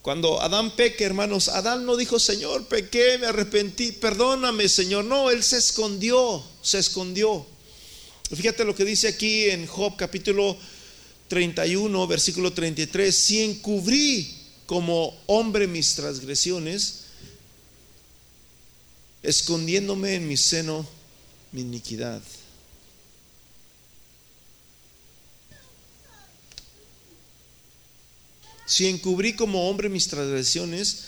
[0.00, 5.04] Cuando Adán peca, hermanos, Adán no dijo, Señor, pequé, me arrepentí, perdóname, Señor.
[5.06, 7.44] No, él se escondió, se escondió.
[8.32, 10.56] Fíjate lo que dice aquí en Job capítulo
[11.26, 17.03] 31, versículo 33, si encubrí como hombre mis transgresiones,
[19.24, 20.86] escondiéndome en mi seno
[21.50, 22.20] mi iniquidad.
[28.66, 31.04] Si encubrí como hombre mis transgresiones,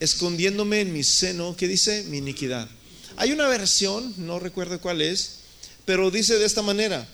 [0.00, 2.04] escondiéndome en mi seno, ¿qué dice?
[2.04, 2.68] Mi iniquidad.
[3.16, 5.36] Hay una versión, no recuerdo cuál es,
[5.84, 7.08] pero dice de esta manera,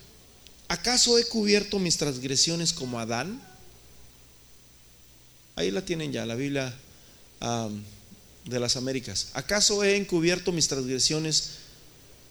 [0.68, 3.40] ¿acaso he cubierto mis transgresiones como Adán?
[5.56, 6.74] Ahí la tienen ya, la Biblia
[8.44, 9.28] de las Américas.
[9.32, 11.50] ¿Acaso he encubierto mis transgresiones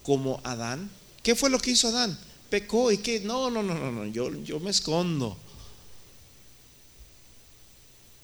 [0.03, 0.89] como Adán?
[1.23, 2.17] ¿Qué fue lo que hizo Adán?
[2.49, 3.19] Pecó y qué?
[3.21, 5.37] No, no, no, no, yo, yo me escondo.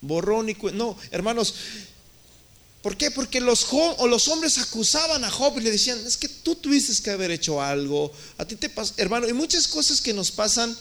[0.02, 1.56] Borrón y no, hermanos,
[2.82, 3.12] ¿por qué?
[3.12, 7.04] Porque los, o los hombres acusaban a Job y le decían, es que tú tuviste
[7.04, 10.76] que haber hecho algo, a ti te pasa, hermano, y muchas cosas que nos pasan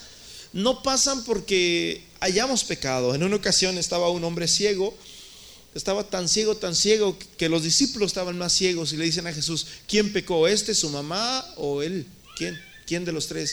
[0.52, 3.14] no pasan porque hayamos pecado.
[3.14, 4.96] En una ocasión estaba un hombre ciego,
[5.78, 9.32] estaba tan ciego, tan ciego, que los discípulos estaban más ciegos y le dicen a
[9.32, 10.48] Jesús, ¿quién pecó?
[10.48, 12.04] ¿Este, su mamá o él?
[12.36, 12.60] ¿Quién?
[12.84, 13.52] ¿Quién de los tres?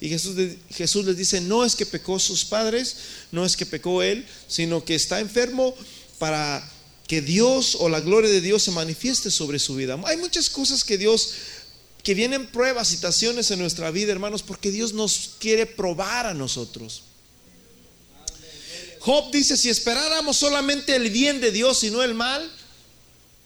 [0.00, 0.34] Y Jesús,
[0.70, 2.96] Jesús les dice, no es que pecó sus padres,
[3.32, 5.74] no es que pecó él, sino que está enfermo
[6.18, 6.66] para
[7.06, 10.00] que Dios o la gloria de Dios se manifieste sobre su vida.
[10.06, 11.34] Hay muchas cosas que Dios,
[12.02, 17.02] que vienen pruebas, situaciones en nuestra vida, hermanos, porque Dios nos quiere probar a nosotros.
[19.08, 22.46] Job dice, si esperáramos solamente el bien de Dios y no el mal,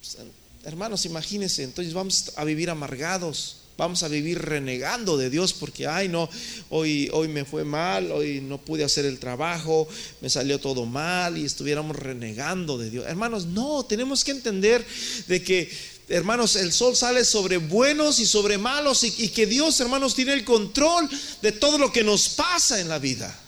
[0.00, 0.16] pues,
[0.64, 6.08] hermanos, imagínense, entonces vamos a vivir amargados vamos a vivir renegando de Dios porque, ay,
[6.08, 6.28] no,
[6.70, 9.88] hoy, hoy me fue mal, hoy no pude hacer el trabajo,
[10.20, 13.06] me salió todo mal y estuviéramos renegando de Dios.
[13.06, 14.84] Hermanos, no, tenemos que entender
[15.28, 15.70] de que
[16.08, 20.32] hermanos, el sol sale sobre buenos y sobre malos y, y, que Dios, hermanos, tiene
[20.32, 21.08] el control
[21.40, 23.38] de todo lo que nos pasa en la vida.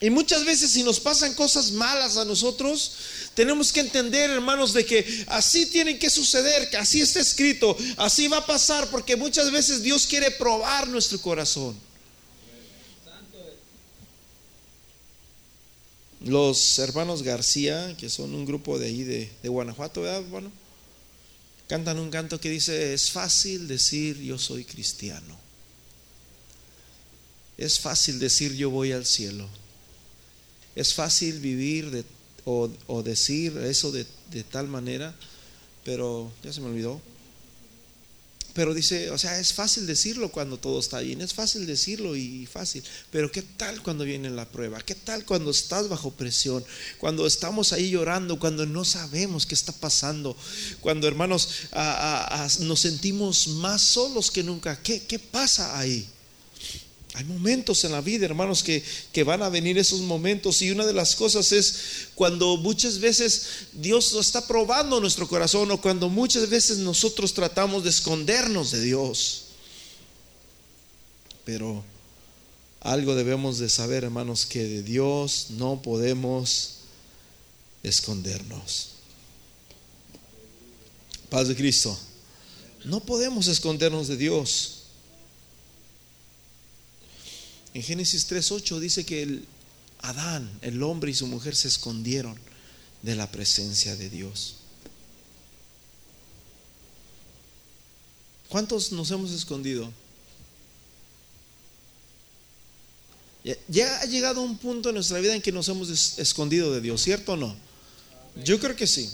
[0.00, 2.92] Y muchas veces si nos pasan cosas malas a nosotros,
[3.34, 8.28] tenemos que entender, hermanos, de que así tiene que suceder, que así está escrito, así
[8.28, 11.76] va a pasar, porque muchas veces Dios quiere probar nuestro corazón.
[16.20, 20.22] Los hermanos García, que son un grupo de ahí de, Guanajuato, ¿verdad?
[20.30, 20.52] Bueno,
[21.66, 25.36] cantan un canto que dice, es fácil decir yo soy cristiano.
[27.56, 29.48] Es fácil decir yo voy al cielo
[30.78, 32.04] es fácil vivir
[32.44, 34.06] o, decir eso de,
[34.44, 35.12] tal manera,
[35.84, 37.00] pero ya se me olvidó.
[38.54, 42.46] Pero dice, o sea, es fácil decirlo cuando todo está bien, es fácil decirlo y
[42.46, 44.80] fácil, pero ¿qué tal cuando viene la prueba?
[44.80, 46.64] ¿Qué tal cuando estás bajo presión?
[46.98, 50.36] Cuando estamos ahí llorando, cuando no sabemos qué está pasando,
[50.80, 51.48] cuando hermanos
[52.60, 56.08] nos sentimos más solos que nunca, ¿qué, qué pasa ahí?
[57.14, 58.82] Hay momentos en la vida, hermanos, que,
[59.24, 64.12] van a venir esos momentos y una de las cosas es cuando muchas veces Dios
[64.14, 69.44] está probando nuestro corazón o cuando muchas veces nosotros tratamos de escondernos de Dios.
[71.44, 71.82] Pero
[72.80, 76.74] algo debemos de saber, hermanos, que de Dios no podemos
[77.82, 78.90] escondernos.
[81.30, 81.98] Paz de Cristo.
[82.84, 84.77] No podemos escondernos de Dios.
[87.78, 89.46] En Génesis 3.8 dice que el
[90.00, 92.36] Adán, el hombre y su mujer se escondieron
[93.02, 94.56] de la presencia de Dios.
[98.48, 99.92] ¿Cuántos nos hemos escondido?
[103.68, 107.00] Ya ha llegado un punto en nuestra vida en que nos hemos escondido de Dios,
[107.00, 107.54] ¿cierto o no?
[108.42, 109.08] Yo creo que sí.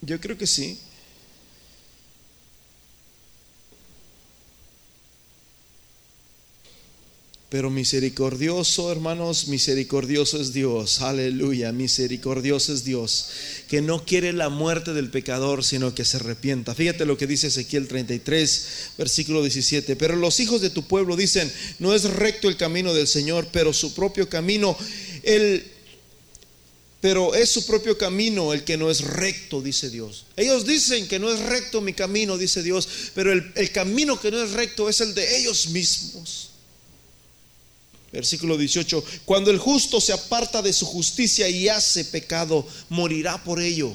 [0.00, 0.78] Yo creo que sí.
[7.50, 11.00] Pero misericordioso, hermanos, misericordioso es Dios.
[11.00, 13.28] Aleluya, misericordioso es Dios.
[13.68, 16.74] Que no quiere la muerte del pecador, sino que se arrepienta.
[16.74, 18.66] Fíjate lo que dice Ezequiel 33,
[18.98, 19.96] versículo 17.
[19.96, 23.72] Pero los hijos de tu pueblo dicen, no es recto el camino del Señor, pero
[23.72, 24.76] su propio camino,
[25.22, 25.64] el,
[27.00, 30.26] pero es su propio camino el que no es recto, dice Dios.
[30.36, 34.30] Ellos dicen que no es recto mi camino, dice Dios, pero el, el camino que
[34.30, 36.48] no es recto es el de ellos mismos.
[38.10, 43.60] Versículo 18, cuando el justo se aparta de su justicia y hace pecado, morirá por
[43.60, 43.94] ello.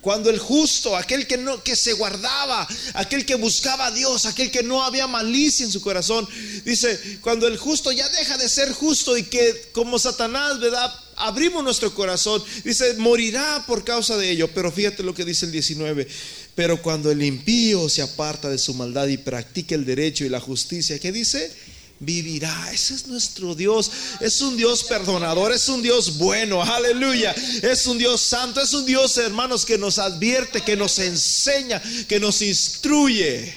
[0.00, 4.50] Cuando el justo, aquel que no que se guardaba, aquel que buscaba a Dios, aquel
[4.50, 6.26] que no había malicia en su corazón,
[6.64, 10.90] dice, cuando el justo ya deja de ser justo y que como Satanás, ¿verdad?
[11.16, 15.52] Abrimos nuestro corazón, dice, morirá por causa de ello, pero fíjate lo que dice el
[15.52, 16.08] 19,
[16.54, 20.40] pero cuando el impío se aparta de su maldad y practica el derecho y la
[20.40, 21.54] justicia, ¿qué dice?
[22.00, 22.72] Vivirá.
[22.72, 23.90] Ese es nuestro Dios.
[24.20, 26.62] Es un Dios perdonador, es un Dios bueno.
[26.62, 27.32] Aleluya.
[27.62, 32.18] Es un Dios santo, es un Dios, hermanos, que nos advierte, que nos enseña, que
[32.18, 33.54] nos instruye.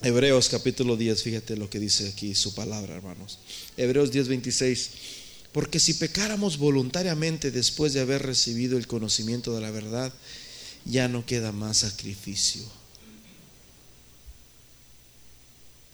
[0.00, 3.38] Hebreos capítulo 10, fíjate lo que dice aquí su palabra, hermanos.
[3.76, 4.90] Hebreos 10, 26.
[5.50, 10.12] Porque si pecáramos voluntariamente después de haber recibido el conocimiento de la verdad,
[10.84, 12.77] ya no queda más sacrificio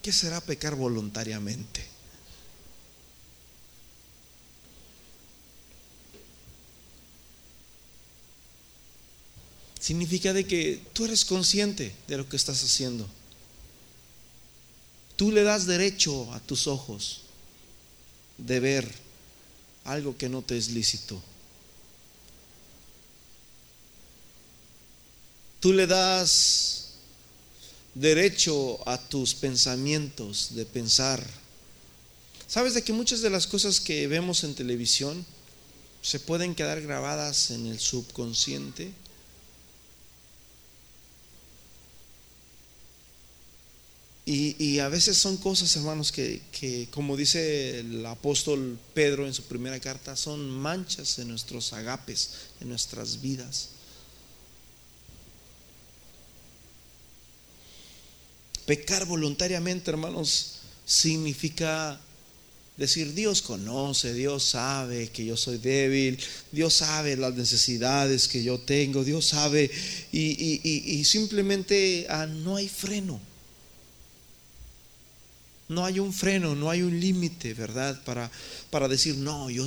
[0.05, 1.83] ¿Qué será pecar voluntariamente?
[9.81, 13.09] Significa de que tú eres consciente de lo que estás haciendo.
[15.17, 17.23] Tú le das derecho a tus ojos
[18.37, 18.95] de ver
[19.85, 21.23] algo que no te es lícito.
[25.61, 26.84] Tú le das
[27.95, 31.25] derecho a tus pensamientos de pensar.
[32.47, 35.25] ¿Sabes de que muchas de las cosas que vemos en televisión
[36.03, 38.93] se pueden quedar grabadas en el subconsciente?
[44.27, 49.43] Y, a veces son cosas, hermanos, que, que, como dice el apóstol Pedro en su
[49.43, 52.31] primera carta, son manchas en nuestros agapes,
[52.61, 53.74] en nuestras vidas.
[58.67, 62.01] Pecar voluntariamente, hermanos, significa
[62.77, 66.19] decir, Dios conoce, Dios sabe que yo soy débil,
[66.51, 69.71] Dios sabe las necesidades que yo tengo, Dios sabe,
[70.13, 73.21] y, simplemente ah, no hay freno.
[75.69, 78.03] No hay un freno, no hay un límite, ¿verdad?
[78.05, 78.31] Para,
[78.71, 79.67] para decir, no, yo,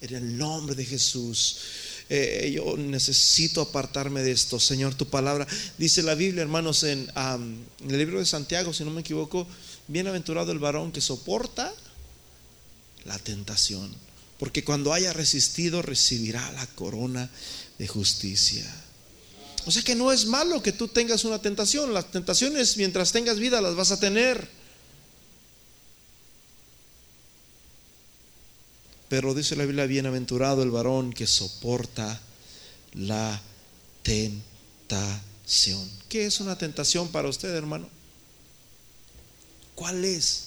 [0.00, 1.58] en el nombre de Jesús,
[2.08, 4.60] eh, yo necesito apartarme de esto.
[4.60, 5.46] Señor, tu palabra,
[5.78, 9.46] dice la Biblia, hermanos, en, en el libro de Santiago, si no me equivoco,
[9.88, 11.72] bienaventurado el varón que soporta
[13.04, 13.94] la tentación,
[14.38, 17.30] porque cuando haya resistido recibirá la corona
[17.78, 18.64] de justicia.
[19.64, 23.38] O sea que no es malo que tú tengas una tentación, las tentaciones mientras tengas
[23.38, 24.55] vida las vas a tener.
[29.08, 32.20] Pero dice la Biblia, bienaventurado el varón que soporta
[32.94, 33.40] la
[34.02, 35.90] tentación.
[36.08, 37.88] ¿Qué es una tentación para usted, hermano?
[39.74, 40.46] ¿Cuál es?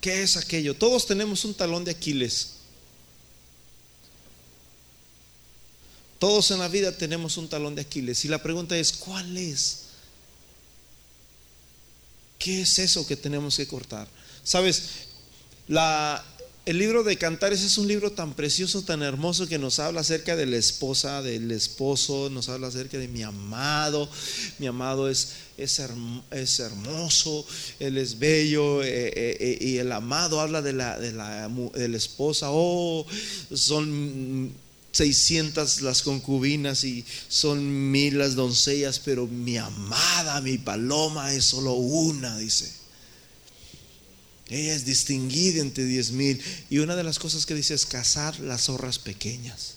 [0.00, 0.74] ¿Qué es aquello?
[0.74, 2.54] Todos tenemos un talón de Aquiles.
[6.18, 8.24] Todos en la vida tenemos un talón de Aquiles.
[8.24, 9.78] Y la pregunta es, ¿cuál es?
[12.38, 14.08] ¿Qué es eso que tenemos que cortar?
[14.44, 14.82] Sabes,
[15.68, 16.24] la,
[16.64, 20.36] el libro de Cantares es un libro tan precioso, tan hermoso que nos habla acerca
[20.36, 24.08] de la esposa, del esposo, nos habla acerca de mi amado.
[24.60, 27.44] Mi amado es, es, hermoso,
[27.80, 31.88] él es bello eh, eh, eh, y el amado habla de la, de la, de
[31.88, 32.46] la esposa.
[32.50, 33.04] Oh,
[33.52, 34.52] son
[34.92, 41.72] 600 las concubinas y son mil las doncellas, pero mi amada, mi paloma es solo
[41.72, 42.81] una, dice.
[44.52, 46.38] Ella es distinguida entre diez mil.
[46.68, 49.76] Y una de las cosas que dice es cazar las zorras pequeñas.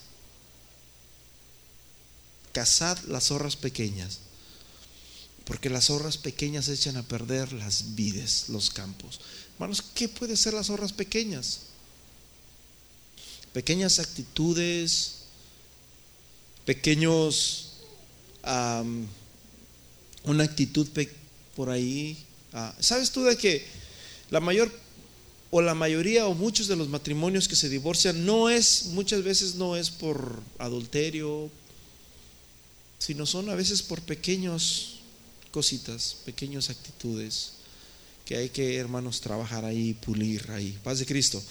[2.52, 4.20] Cazad las zorras pequeñas.
[5.46, 9.22] Porque las zorras pequeñas echan a perder las vides, los campos.
[9.54, 11.60] Hermanos, ¿qué puede ser las zorras pequeñas?
[13.54, 15.20] Pequeñas actitudes,
[16.66, 17.76] pequeños,
[18.44, 20.90] una actitud
[21.56, 22.26] por ahí.
[22.52, 23.85] Ah, ¿Sabes tú de que
[24.30, 24.72] la mayor
[25.52, 29.56] o la mayoría o muchos de los matrimonios que se divorcian no es, muchas veces
[29.56, 31.50] no es por adulterio,
[33.00, 35.00] sino son a veces por pequeños
[35.52, 37.54] cositas, pequeñas actitudes
[38.26, 40.78] que hay que, hermanos, trabajar ahí, pulir ahí.
[40.84, 41.42] Paz de Cristo.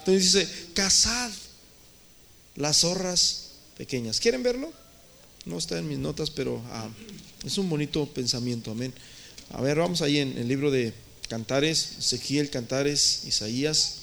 [0.00, 1.32] Entonces dice, casad
[2.54, 4.20] las zorras pequeñas.
[4.20, 4.70] ¿Quieren verlo?
[5.46, 6.90] No está en mis notas, pero ah,
[7.44, 8.92] es un bonito pensamiento, amén.
[9.50, 10.92] A ver, vamos ahí en el libro de
[11.28, 13.96] Cantares, Ezequiel, Cantares, Isaías.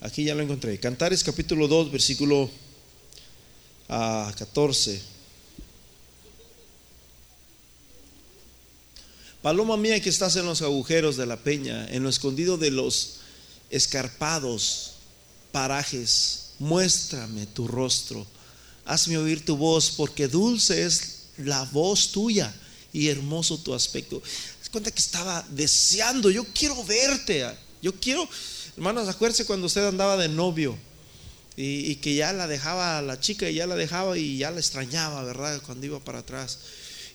[0.00, 0.78] Aquí ya lo encontré.
[0.80, 2.50] Cantares capítulo 2, versículo
[3.88, 5.00] 14.
[5.00, 5.08] Ah,
[9.42, 13.18] Paloma mía que estás en los agujeros de la peña, en lo escondido de los
[13.70, 14.92] escarpados
[15.50, 18.26] parajes, muéstrame tu rostro,
[18.84, 22.52] hazme oír tu voz, porque dulce es la voz tuya
[22.92, 24.22] y hermoso tu aspecto.
[24.70, 27.46] Cuenta que estaba deseando, yo quiero verte,
[27.82, 28.26] yo quiero,
[28.74, 30.78] hermanos, acuérdese cuando usted andaba de novio
[31.56, 34.60] y, y, que ya la dejaba la chica y ya la dejaba y ya la
[34.60, 35.60] extrañaba, ¿verdad?
[35.66, 36.58] Cuando iba para atrás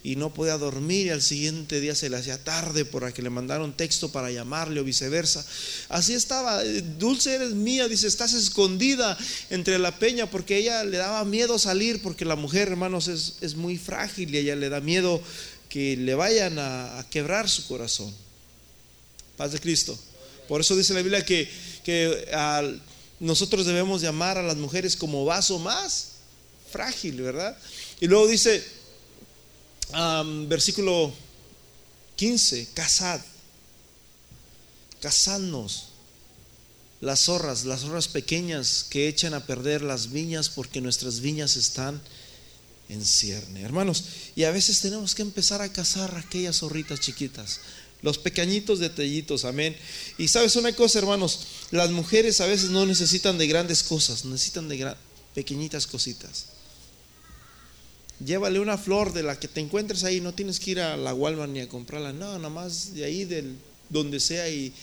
[0.08, 3.30] y no podía dormir y al siguiente día se le hacía tarde por que le
[3.30, 5.46] mandaron texto para llamarle o viceversa.
[5.90, 6.64] Así estaba,
[6.98, 9.18] Dulce eres mía, dice, estás escondida
[9.50, 13.78] entre la peña porque ella le daba miedo salir porque la mujer, hermanos, es, muy
[13.78, 15.22] frágil y ella le da miedo
[15.68, 18.14] que le vayan a, quebrar su corazón.
[19.36, 20.00] Paz de Cristo.
[20.48, 21.52] Por eso dice la Biblia que,
[21.84, 22.32] que
[23.20, 26.12] nosotros debemos llamar a las mujeres como vaso más
[26.72, 27.58] frágil, ¿verdad?
[28.00, 28.77] Y luego dice,
[30.48, 31.14] versículo
[32.16, 33.22] 15, casad,
[35.02, 35.90] casadnos.
[37.00, 42.02] Las zorras, las zorras pequeñas que echan a perder las viñas porque nuestras viñas están
[42.90, 43.62] en cierne.
[43.62, 44.04] Hermanos,
[44.36, 47.60] y a veces tenemos que empezar a cazar aquellas zorritas chiquitas.
[48.02, 49.76] Los pequeñitos detallitos, amén.
[50.18, 54.68] Y sabes una cosa, hermanos, las mujeres a veces no necesitan de grandes cosas, necesitan
[54.68, 54.96] de
[55.36, 56.57] pequeñitas cositas.
[58.26, 61.14] Llévale una flor de la que te encuentres ahí, no tienes que ir a la
[61.14, 63.56] Walmart ni a comprarla, no, nada más de ahí, del,
[63.90, 64.74] donde sea, y,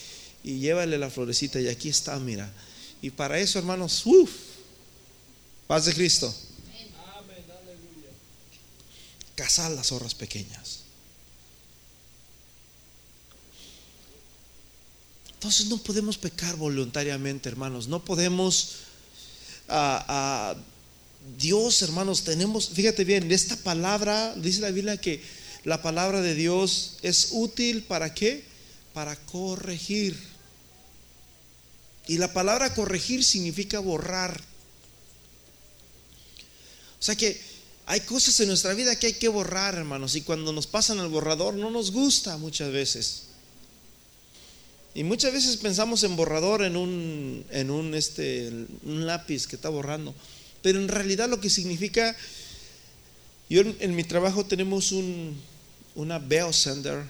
[0.45, 2.53] y llévale la florecita, y aquí está, mira.
[3.03, 4.31] Y para eso, hermanos, uff,
[5.67, 6.33] paz de Cristo.
[9.35, 10.81] Cazar las zorras pequeñas.
[15.35, 17.89] Entonces no podemos pecar voluntariamente, hermanos.
[17.89, 18.77] No podemos...
[19.69, 20.74] Uh,
[21.39, 25.23] Dios, hermanos, tenemos, fíjate bien, esta palabra, dice la Biblia que
[25.65, 28.45] la palabra de Dios es útil para qué?
[28.93, 30.17] Para corregir.
[32.07, 34.39] Y la palabra corregir significa borrar.
[37.01, 37.41] O sea que
[37.87, 41.09] hay cosas en nuestra vida que hay que borrar, hermanos, y cuando nos pasan al
[41.09, 43.25] borrador no nos gusta muchas veces.
[44.95, 48.49] Y muchas veces pensamos en borrador en un, en un, este,
[48.85, 50.15] un lápiz que está borrando.
[50.65, 52.17] Pero en realidad lo que significa,
[53.51, 55.39] yo en, mi trabajo tenemos un,
[55.95, 57.05] una Bell Sender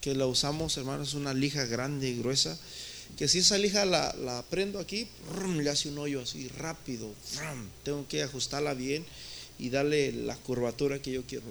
[0.00, 2.58] que la usamos, hermanos, una lija grande y gruesa,
[3.16, 5.06] que si esa lija la, la prendo aquí,
[5.56, 7.08] le hace un hoyo así rápido,
[7.84, 9.06] tengo que ajustarla bien
[9.60, 11.44] y darle la curvatura que yo quiero.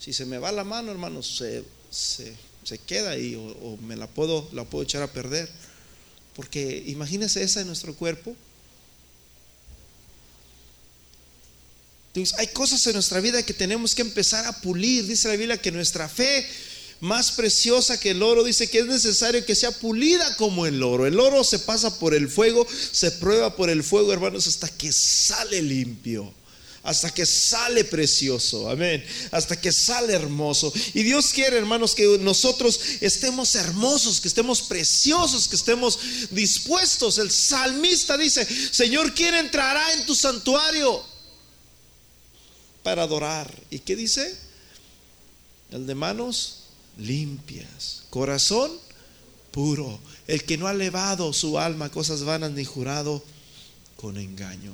[0.00, 1.62] Si se me va la mano, hermanos, se,
[1.92, 5.48] se, queda ahí o, me la puedo, la puedo echar a perder.
[6.34, 8.34] Porque imagínense esa en nuestro cuerpo,
[12.14, 15.06] Hay cosas en nuestra vida que tenemos que empezar a pulir.
[15.06, 16.46] Dice la Biblia que nuestra fe
[17.00, 21.06] más preciosa que el oro, dice que es necesario que sea pulida como el oro.
[21.06, 24.92] El oro se pasa por el fuego, se prueba por el fuego, hermanos, hasta que
[24.92, 26.32] sale limpio.
[26.84, 29.04] Hasta que sale precioso, amén.
[29.30, 30.72] Hasta que sale hermoso.
[30.94, 35.98] Y Dios quiere, hermanos, que nosotros estemos hermosos, que estemos preciosos, que estemos
[36.30, 37.18] dispuestos.
[37.18, 41.11] El salmista dice: Señor, ¿quién entrará en tu santuario?
[42.82, 43.52] Para adorar.
[43.70, 44.36] ¿Y qué dice?
[45.70, 46.64] El de manos
[46.98, 48.70] limpias, corazón
[49.50, 53.22] puro, el que no ha elevado su alma a cosas vanas ni jurado
[53.96, 54.72] con engaño.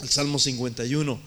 [0.00, 1.20] El Salmo 51.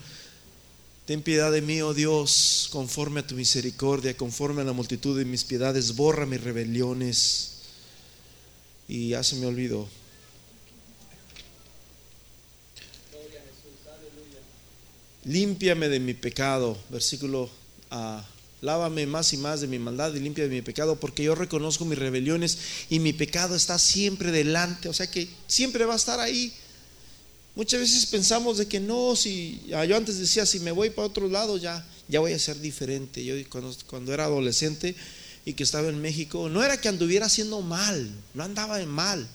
[1.06, 5.26] Ten piedad de mí, oh Dios, conforme a tu misericordia, conforme a la multitud de
[5.26, 7.52] mis piedades, borra mis rebeliones.
[8.88, 9.90] Y ya se me olvidó.
[15.26, 17.50] Límpiame de mi pecado, versículo
[17.90, 18.26] A.
[18.62, 21.84] Lávame más y más de mi maldad y limpia de mi pecado, porque yo reconozco
[21.84, 22.60] mis rebeliones
[22.92, 26.54] y mi pecado está siempre delante, o sea que siempre va a estar ahí.
[27.56, 31.28] Muchas veces pensamos de que no, si yo antes decía, si me voy para otro
[31.28, 33.26] lado ya, ya voy a ser diferente.
[33.26, 34.96] Yo cuando, cuando era adolescente
[35.44, 39.28] y que estaba en México, no era que anduviera haciendo mal, no andaba mal,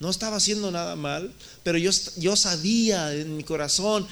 [0.00, 4.06] no estaba haciendo nada mal, pero yo, yo sabía en mi corazón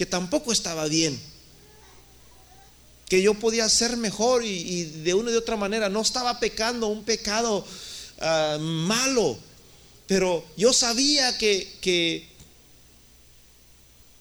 [0.00, 1.20] que tampoco estaba bien,
[3.06, 6.86] que yo podía ser mejor y, de una y de otra manera no estaba pecando
[6.86, 7.66] un pecado
[8.18, 9.38] ah, malo,
[10.06, 12.26] pero yo sabía que, que,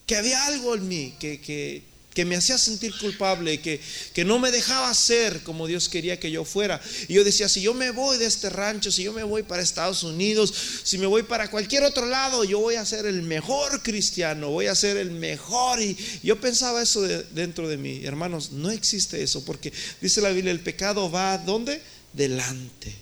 [0.06, 1.82] que había algo en mí, que, que,
[2.20, 3.80] que me hacía sentir culpable, que,
[4.14, 6.82] que no me dejaba ser como Dios quería que yo fuera.
[7.08, 9.64] Y yo decía, si yo me voy de este rancho, si yo me voy para
[9.64, 10.54] Estados Unidos,
[10.84, 14.66] si me voy para cualquier otro lado, yo voy a ser el mejor cristiano, voy
[14.66, 15.82] a ser el mejor.
[15.82, 18.02] Y yo pensaba eso dentro de mí.
[18.04, 21.82] Hermanos, no existe eso, porque dice la Biblia, el pecado va ¿dónde?
[22.12, 22.94] Delante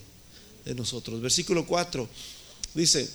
[0.64, 1.20] de nosotros.
[1.24, 2.08] Versículo 4
[2.76, 3.10] dice,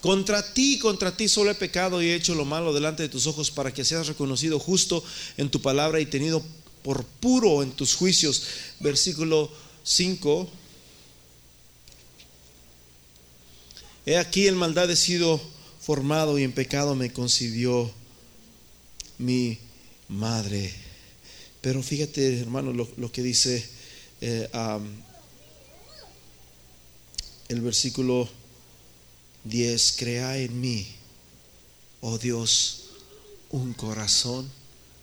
[0.00, 3.26] contra ti, contra ti solo he pecado y he hecho lo malo delante de tus
[3.26, 5.02] ojos para que seas reconocido justo
[5.36, 6.42] en tu palabra y tenido
[6.82, 8.44] por puro en tus juicios.
[8.80, 9.50] Versículo
[9.82, 10.48] 5.
[14.06, 15.40] He aquí en maldad he sido
[15.80, 17.90] formado y en pecado me concibió
[19.18, 19.58] mi
[20.08, 20.72] madre.
[21.60, 23.68] Pero fíjate, hermano, lo, que dice
[24.20, 24.48] eh,
[27.48, 28.28] el versículo
[29.44, 30.86] 10, crea en mí,
[32.00, 32.84] oh Dios,
[33.50, 34.50] un corazón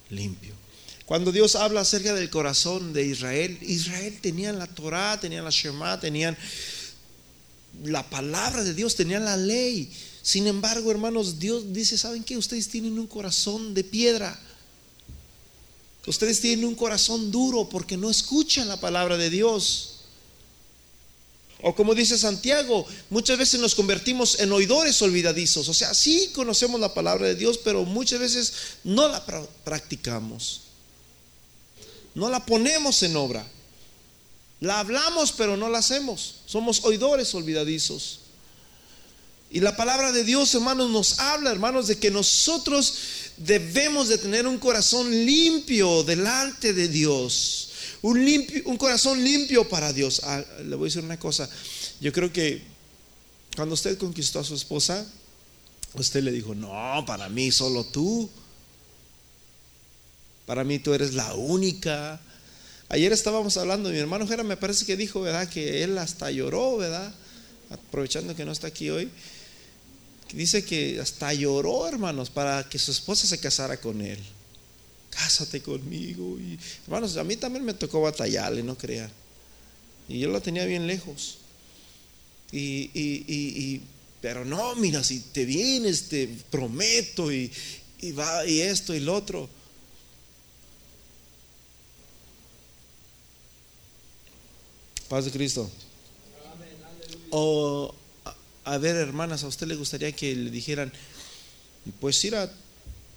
[0.10, 0.54] limpio.
[1.06, 6.00] Cuando Dios habla acerca del corazón de Israel, Israel tenía la Torah, tenían la Shema,
[6.00, 6.36] tenían
[7.84, 9.92] la palabra de Dios, tenían la ley.
[10.24, 12.38] Sin embargo, hermanos, Dios dice, ¿saben qué?
[12.38, 14.40] Ustedes tienen un corazón de piedra.
[16.08, 19.95] Ustedes tienen un corazón duro porque no escuchan la palabra de Dios.
[21.62, 25.68] O como dice Santiago, muchas veces nos convertimos en oidores olvidadizos.
[25.70, 28.54] O sea, sí conocemos la palabra de Dios, pero muchas veces
[28.84, 29.26] no la
[29.64, 30.62] practicamos.
[32.14, 33.46] No la ponemos en obra.
[34.60, 36.36] La hablamos, pero no la hacemos.
[36.46, 38.20] Somos oidores olvidadizos.
[39.52, 42.96] Y la palabra de Dios, hermanos, nos habla, hermanos, de que nosotros
[43.38, 47.70] debemos de tener un corazón limpio delante de Dios.
[48.02, 50.22] Un, limpio, un corazón limpio para Dios.
[50.24, 51.50] Ah, le voy a decir una cosa.
[52.00, 52.62] Yo creo que
[53.56, 55.06] cuando usted conquistó a su esposa,
[55.94, 58.30] usted le dijo, no, para mí solo tú.
[60.46, 62.20] Para mí tú eres la única.
[62.90, 65.50] Ayer estábamos hablando, mi hermano Jera me parece que dijo, ¿verdad?
[65.50, 67.14] Que él hasta lloró, ¿verdad?
[67.70, 69.10] Aprovechando que no está aquí hoy.
[70.34, 74.20] Dice que hasta lloró, hermanos, para que su esposa se casara con él.
[75.16, 76.38] Cásate conmigo.
[76.40, 79.12] Y, hermanos, a mí también me tocó batallarle, no crean.
[80.10, 81.38] Y yo la tenía bien lejos.
[82.52, 83.82] Y, y,
[84.22, 87.52] pero no, mira, si te vienes, te prometo, y,
[88.02, 89.50] y va, y esto y lo otro.
[95.08, 95.70] Paz de Cristo.
[97.30, 97.94] O,
[98.64, 100.92] a, ver, hermanas, ¿a usted le gustaría que le dijeran,
[102.00, 102.52] pues a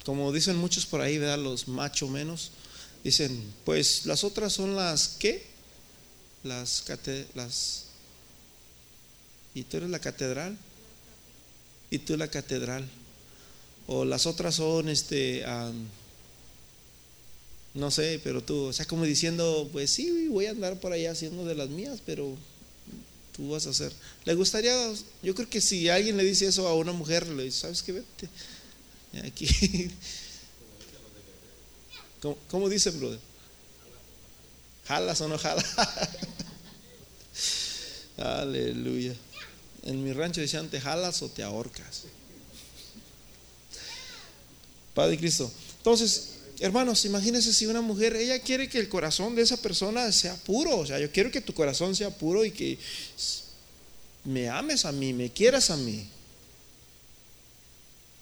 [0.08, 1.36] como dicen muchos por ahí, ¿verdad?
[1.36, 2.50] Los macho menos,
[3.04, 5.44] dicen, pues las otras son las, ¿qué?
[6.42, 6.82] Las,
[7.34, 7.84] las,
[9.52, 10.56] y tú eres la catedral,
[11.90, 12.88] y tú la catedral.
[13.86, 15.44] O las otras son, este,
[17.74, 21.10] no sé, pero tú, o sea, como diciendo, pues sí, voy a andar por allá
[21.10, 22.34] haciendo de las mías, pero
[23.36, 23.92] tú vas a hacer.
[24.24, 24.74] Le gustaría,
[25.22, 27.92] yo creo que si alguien le dice eso a una mujer, le dice, ¿sabes qué?
[27.92, 28.30] Vete.
[29.24, 29.90] Aquí.
[32.20, 33.20] ¿Cómo, cómo dicen, brother?
[34.86, 35.66] ¿Jalas o no jalas?
[38.16, 39.14] Aleluya.
[39.84, 42.04] En mi rancho decían, ¿te jalas o te ahorcas?
[44.94, 45.50] Padre Cristo.
[45.78, 50.34] Entonces, Hermanos, imagínense si una mujer, ella quiere que el corazón de esa persona sea
[50.34, 50.78] puro.
[50.78, 52.78] O sea, yo quiero que tu corazón sea puro y que
[54.24, 56.08] me ames a mí, me quieras a mí.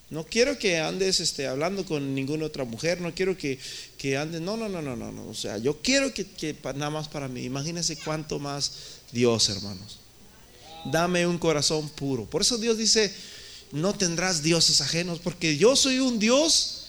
[0.09, 3.59] No quiero que andes este, hablando con ninguna otra mujer, no quiero que,
[3.99, 5.27] que andes, no, no, no, no, no, no.
[5.29, 7.43] O sea, yo quiero que, que nada más para mí.
[7.43, 8.73] Imagínense cuánto más
[9.11, 9.99] Dios, hermanos.
[10.85, 12.25] Dame un corazón puro.
[12.25, 13.13] Por eso Dios dice,
[13.73, 16.85] no tendrás dioses ajenos, porque yo soy un Dios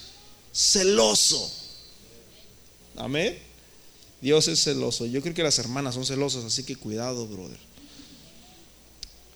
[0.53, 1.51] celoso.
[2.97, 3.37] Amén.
[4.21, 5.07] Dios es celoso.
[5.07, 7.59] Yo creo que las hermanas son celosas, así que cuidado, brother.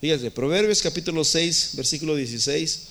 [0.00, 2.88] Fíjate, Proverbios capítulo 6, versículo 16.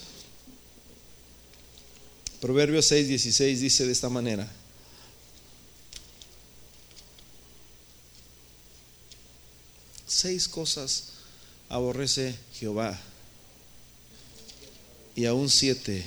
[2.42, 4.52] Proverbios 6, 16 dice de esta manera.
[10.08, 11.04] Seis cosas
[11.70, 13.00] aborrece Jehová
[15.16, 16.04] y aún siete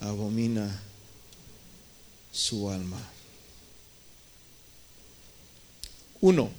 [0.00, 0.80] abomina
[2.30, 3.02] su alma.
[6.20, 6.50] Uno,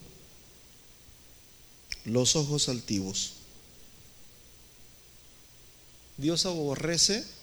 [2.03, 3.31] los ojos altivos.
[6.17, 7.36] Dios aborrece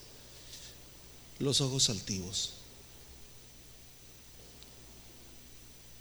[1.39, 2.55] los ojos altivos.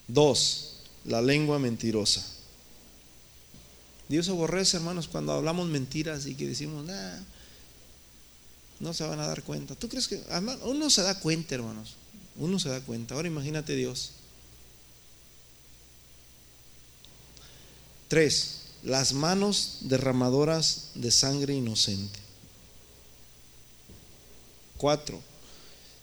[0.07, 2.25] Dos, la lengua mentirosa.
[4.09, 6.85] Dios aborrece, hermanos, cuando hablamos mentiras y que decimos,
[8.79, 9.75] no se van a dar cuenta.
[9.75, 10.21] ¿Tú crees que
[10.63, 11.95] uno se da cuenta, hermanos?
[12.35, 13.15] Uno se da cuenta.
[13.15, 14.11] Ahora imagínate Dios.
[18.07, 22.22] Tres, las manos derramadoras de sangre inocente.
[24.83, 25.17] Cuatro,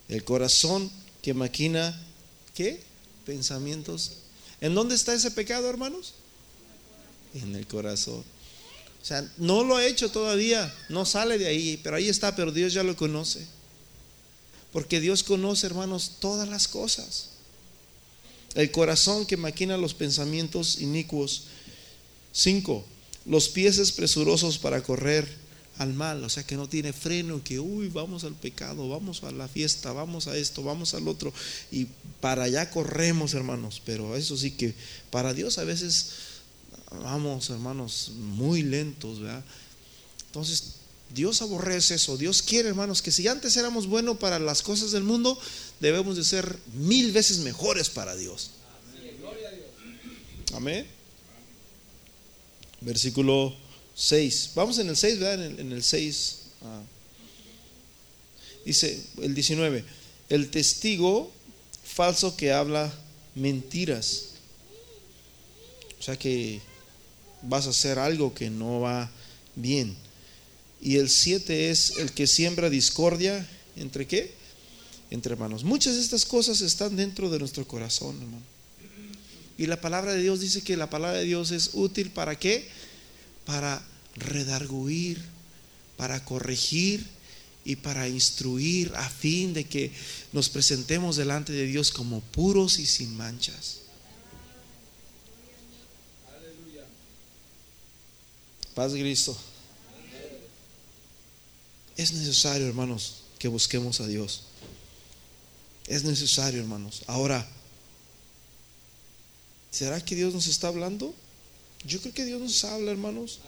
[0.09, 1.95] el corazón que maquina,
[2.55, 2.81] ¿qué?
[3.26, 4.12] Pensamientos.
[4.59, 6.14] ¿En dónde está ese pecado, hermanos?
[7.35, 8.24] En el corazón.
[9.03, 12.53] O sea, no lo ha hecho todavía, no sale de ahí, pero ahí está, pero
[12.53, 13.47] Dios ya lo conoce.
[14.72, 17.33] Porque Dios conoce, hermanos, todas las cosas.
[18.55, 21.43] El corazón que maquina los pensamientos inicuos.
[22.33, 22.87] Cinco,
[23.26, 25.49] los pies presurosos para correr
[25.81, 29.31] al mal, o sea que no tiene freno, que uy, vamos al pecado, vamos a
[29.33, 31.33] la fiesta, vamos a esto, vamos al otro,
[31.72, 31.87] y
[32.20, 34.74] para allá corremos, hermanos, pero eso sí que
[35.11, 36.11] para Dios a veces
[36.91, 39.43] vamos, hermanos, muy lentos, ¿verdad?
[40.26, 40.74] Entonces,
[41.14, 42.18] Dios aborrece eso.
[42.18, 45.41] Dios quiere, hermanos, que si antes éramos buenos para las cosas del mundo,
[45.81, 48.51] debemos de ser mil veces mejores para Dios.
[50.53, 50.87] Amén.
[52.81, 53.57] Versículo
[54.01, 54.53] 6.
[54.55, 55.44] Vamos en el 6, ¿verdad?
[55.44, 56.36] En el, 6.
[56.62, 56.82] Ah.
[58.64, 59.84] Dice el 19.
[60.30, 61.30] El testigo
[61.84, 62.92] falso que habla
[63.34, 64.28] mentiras.
[65.98, 66.61] O sea que
[67.42, 69.11] vas a hacer algo que no va
[69.55, 69.94] bien.
[70.80, 73.46] Y el 7 es el que siembra discordia
[73.76, 74.40] entre qué?
[75.11, 75.64] entre hermanos.
[75.64, 78.42] Muchas de estas cosas están dentro de nuestro corazón, hermano.
[79.59, 82.66] Y la palabra de Dios dice que la palabra de Dios es útil para qué?
[83.44, 83.82] Para
[84.16, 85.22] redarguir,
[85.96, 87.06] para corregir
[87.64, 89.92] y para instruir a fin de que
[90.32, 93.80] nos presentemos delante de Dios como puros y sin manchas.
[98.74, 99.36] Paz Cristo.
[101.96, 104.44] Es necesario, hermanos, que busquemos a Dios.
[105.86, 107.02] Es necesario, hermanos.
[107.06, 107.46] Ahora,
[109.70, 111.14] ¿será que Dios nos está hablando?
[111.84, 113.40] Yo creo que Dios nos habla, hermanos.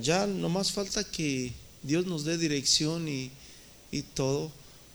[0.00, 3.30] Ya no más falta que Dios nos dé dirección y,
[3.90, 4.52] y todo,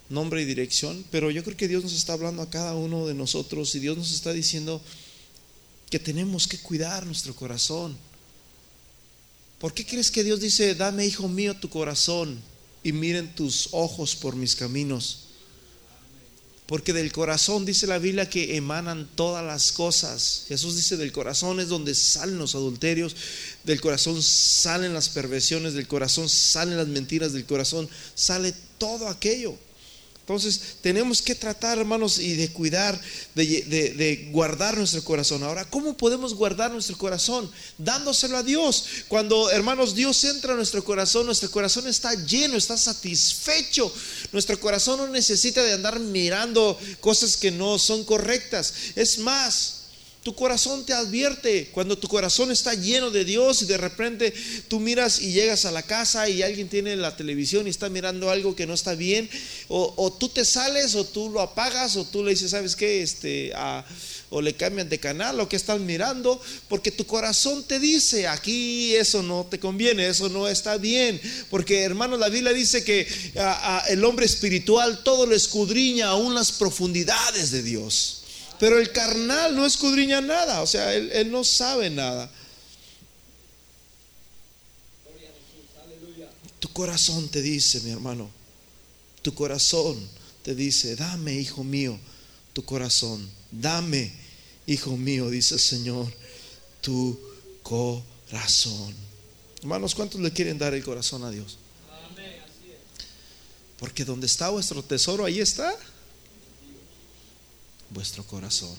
[0.10, 3.14] nombre y dirección, pero yo creo que Dios nos está hablando a cada uno de
[3.14, 4.82] nosotros y Dios nos está diciendo
[5.90, 7.98] que tenemos que cuidar nuestro corazón.
[9.60, 12.40] ¿Por qué crees que Dios dice, dame, hijo mío, tu corazón
[12.84, 15.28] y miren tus ojos por mis caminos?
[16.66, 20.46] Porque del corazón dice la Biblia que emanan todas las cosas.
[20.48, 23.16] Jesús dice del corazón es donde salen los adulterios,
[23.64, 29.58] del corazón salen las perversiones, del corazón salen las mentiras, del corazón sale todo aquello.
[30.24, 32.98] Entonces tenemos que tratar, hermanos, y de cuidar,
[33.36, 35.44] de, guardar nuestro corazón.
[35.44, 37.52] Ahora, ¿cómo podemos guardar nuestro corazón?
[37.78, 38.86] Dándoselo a Dios.
[39.10, 43.94] Cuando, hermanos, Dios entra a nuestro corazón, nuestro corazón está lleno, está satisfecho.
[44.32, 48.74] Nuestro corazón no necesita de andar mirando cosas que no son correctas.
[48.96, 49.83] Es más,
[50.24, 54.34] tu corazón te advierte cuando tu corazón está lleno de Dios y de repente
[54.70, 58.30] tú miras y llegas a la casa y alguien tiene la televisión y está mirando
[58.30, 59.30] algo que no está bien,
[59.68, 63.04] o, tú te sales o tú lo apagas o tú le dices, ¿sabes qué?
[63.04, 63.52] Este,
[64.30, 68.96] o le cambian de canal o que están mirando, porque tu corazón te dice, aquí
[68.96, 73.08] eso no te conviene, eso no está bien, porque hermano, la Biblia dice que
[73.90, 78.23] el hombre espiritual todo lo escudriña aún las profundidades de Dios.
[78.64, 82.32] Pero el carnal no escudriña nada, o sea, él, no sabe nada.
[86.62, 88.32] Tu corazón te dice, mi hermano,
[89.22, 90.00] tu corazón
[90.44, 92.00] te dice, dame, hijo mío,
[92.54, 94.14] tu corazón, dame,
[94.66, 96.14] hijo mío, dice el Señor,
[96.80, 97.20] tu
[97.64, 98.96] corazón.
[99.60, 101.58] Hermanos, ¿cuántos le quieren dar el corazón a Dios?
[103.78, 105.78] Porque donde está vuestro tesoro, ahí está
[107.94, 108.76] vuestro corazón.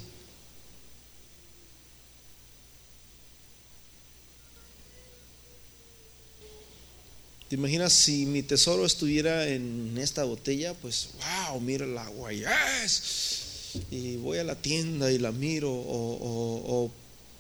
[7.49, 10.75] ¿Te imaginas si mi tesoro estuviera en esta botella?
[10.75, 11.11] Pues,
[11.49, 12.31] wow, mira el agua.
[12.33, 16.91] Y voy a la tienda y la miro, o, o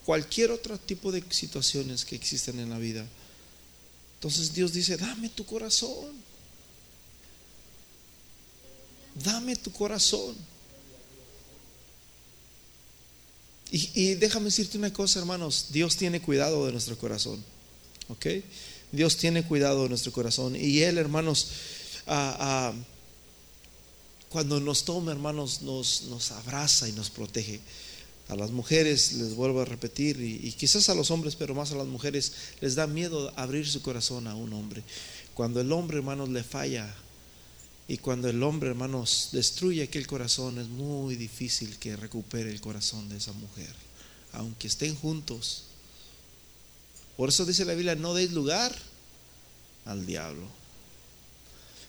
[0.04, 3.06] cualquier otro tipo de situaciones que existen en la vida.
[4.16, 6.12] Entonces Dios dice, dame tu corazón.
[9.14, 10.36] Dame tu corazón.
[13.70, 17.42] Y, déjame decirte una cosa, hermanos, Dios tiene cuidado de nuestro corazón,
[18.08, 18.26] ¿ok?
[18.92, 20.54] Dios tiene cuidado de nuestro corazón.
[20.54, 21.48] Y Él, hermanos,
[22.06, 22.72] ah, ah,
[24.28, 27.60] cuando nos toma, hermanos, nos, nos abraza y nos protege.
[28.28, 31.72] A las mujeres, les vuelvo a repetir, y, y, quizás a los hombres, pero más
[31.72, 34.82] a las mujeres, les da miedo abrir su corazón a un hombre.
[35.34, 36.94] Cuando el hombre, hermanos, le falla
[37.86, 43.08] y cuando el hombre, hermanos, destruye aquel corazón, es muy difícil que recupere el corazón
[43.10, 43.72] de esa mujer,
[44.32, 45.64] aunque estén juntos.
[47.16, 48.74] Por eso dice la Biblia, no deis lugar
[49.84, 50.48] al diablo.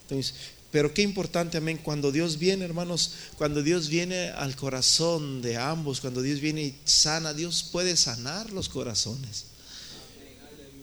[0.02, 0.36] Entonces,
[0.70, 6.02] pero qué importante, amén, cuando Dios viene, hermanos, cuando Dios viene al corazón de ambos,
[6.02, 9.46] cuando Dios viene y sana, Dios puede sanar los corazones.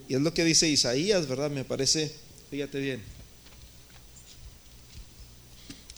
[0.09, 1.51] Y es lo que dice Isaías, ¿verdad?
[1.51, 2.11] Me parece,
[2.51, 3.22] fíjate bien.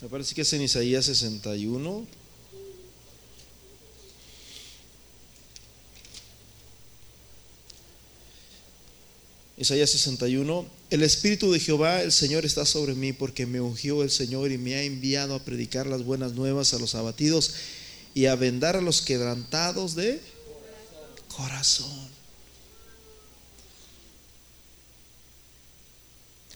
[0.03, 2.07] Me parece que es en Isaías 61.
[9.57, 14.11] Isaías 61, el Espíritu de Jehová, el Señor está sobre mí porque me ungió el
[14.11, 17.55] Señor y me ha enviado a predicar las buenas nuevas a los abatidos
[18.15, 20.21] y a vendar a los quebrantados de
[21.29, 22.09] corazón.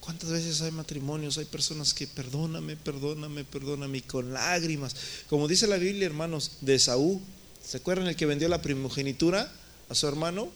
[0.08, 1.36] ¿Cuántas veces hay matrimonios?
[1.36, 4.96] Hay personas que perdóname, perdóname, perdóname, con lágrimas.
[5.28, 7.20] Como dice la Biblia, hermanos, de Saúl.
[7.62, 9.52] ¿Se acuerdan el que vendió la primogenitura
[9.90, 10.48] a su hermano?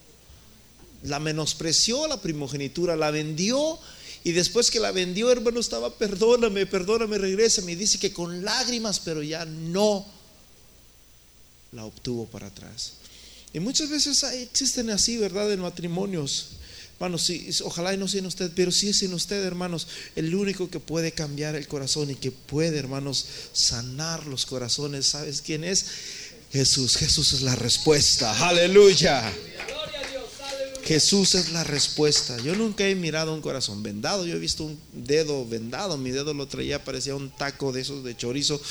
[1.02, 3.78] La menospreció la primogenitura, la vendió
[4.24, 7.60] y después que la vendió, hermano, estaba, perdóname, perdóname, regresa.
[7.60, 10.06] Me dice que con lágrimas, pero ya no
[11.72, 12.94] la obtuvo para atrás.
[13.52, 15.52] Y muchas veces existen así, ¿verdad?
[15.52, 16.52] En matrimonios
[17.02, 17.32] Hermanos,
[17.64, 20.78] ojalá y no sea en usted, pero si es en usted, hermanos, el único que
[20.78, 25.84] puede cambiar el corazón y que puede, hermanos, sanar los corazones, ¿sabes quién es?
[26.52, 26.96] Jesús.
[26.96, 28.46] Jesús es la respuesta.
[28.46, 29.32] Aleluya.
[30.84, 32.38] Jesús es la respuesta.
[32.38, 34.24] Yo nunca he mirado un corazón vendado.
[34.24, 35.98] Yo he visto un dedo vendado.
[35.98, 38.62] Mi dedo lo traía, parecía un taco de esos de chorizo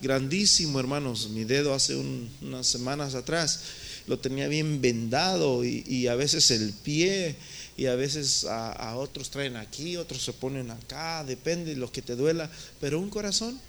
[0.00, 1.28] grandísimo, hermanos.
[1.28, 3.60] Mi dedo hace unas semanas atrás
[4.06, 7.36] lo tenía bien vendado y, a veces el pie
[7.76, 12.02] y a veces a, otros traen aquí, otros se ponen acá, depende de lo que
[12.02, 12.50] te duela,
[12.80, 13.60] pero un corazón,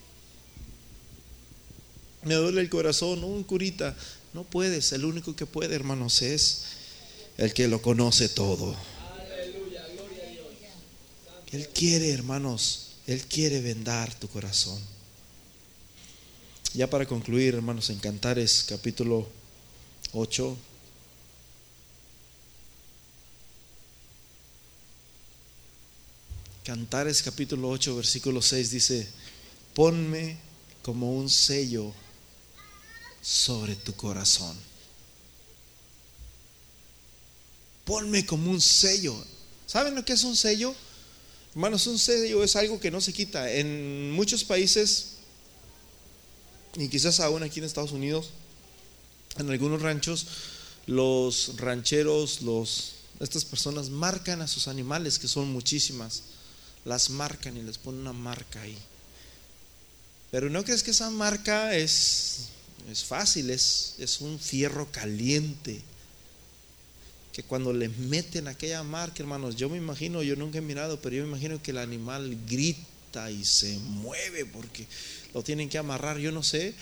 [2.24, 3.95] me duele el corazón, un curita,
[4.34, 6.64] no puedes, el único que puede, hermanos, es
[7.38, 8.76] el que lo conoce todo.
[11.51, 14.82] Él quiere, hermanos, Él quiere vendar tu corazón.
[16.74, 19.28] Ya para concluir, hermanos, en Cantares capítulo
[20.12, 20.58] 8.
[26.68, 29.07] Cantares capítulo 8, versículo 6 dice,
[29.74, 30.38] ponme
[30.82, 31.93] como un sello
[33.22, 34.53] sobre tu corazón.
[37.86, 39.15] Ponme como un sello.
[39.65, 40.76] ¿Saben lo que es un sello?
[41.51, 43.49] Hermanos, un sello es algo que no se quita.
[43.49, 45.13] En muchos países,
[46.76, 48.32] y quizás aún aquí en Estados Unidos,
[49.38, 50.28] en algunos ranchos,
[50.86, 56.24] los rancheros, los, estas personas marcan a sus animales, que son muchísimas,
[56.88, 58.77] las marcan y les ponen una marca ahí.
[60.31, 62.47] Pero no crees que esa marca es,
[62.89, 65.81] es fácil, es, es un fierro caliente.
[67.33, 71.15] Que cuando le meten aquella marca, hermanos, yo me imagino, yo nunca he mirado, pero
[71.15, 74.88] yo me imagino que el animal grita y se mueve porque
[75.33, 76.73] lo tienen que amarrar, yo no sé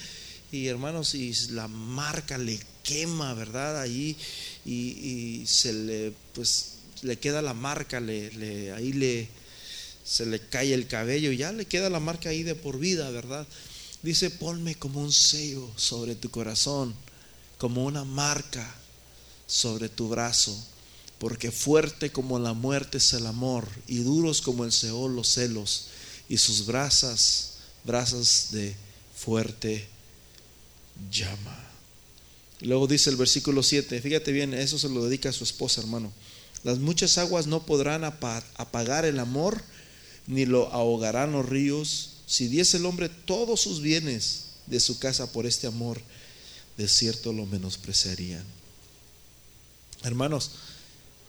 [0.52, 3.82] y hermanos, y la marca le quema, ¿verdad?
[3.82, 4.16] Ahí
[4.66, 9.28] y, se le, pues, le queda la marca, le, ahí le,
[10.06, 13.10] se le cae el cabello y ya le queda la marca ahí de por vida,
[13.10, 13.48] ¿verdad?
[14.04, 16.94] Dice, ponme como un sello sobre tu corazón,
[17.58, 18.76] como una marca
[19.48, 20.56] sobre tu brazo,
[21.18, 25.88] porque fuerte como la muerte es el amor y duros como el Seol los celos
[26.30, 28.76] y sus brasas, brasas de
[29.16, 29.88] fuerte
[31.12, 31.66] llama.
[32.62, 36.12] Luego dice el versículo 7, fíjate bien, eso se lo dedica a su esposa, hermano.
[36.64, 39.62] Las muchas aguas no podrán apagar el amor,
[40.28, 42.18] ni lo ahogarán los ríos.
[42.26, 46.02] Si diese el hombre todos sus bienes de su casa por este amor,
[46.78, 48.44] de cierto lo menospreciarían.
[50.04, 50.52] Hermanos,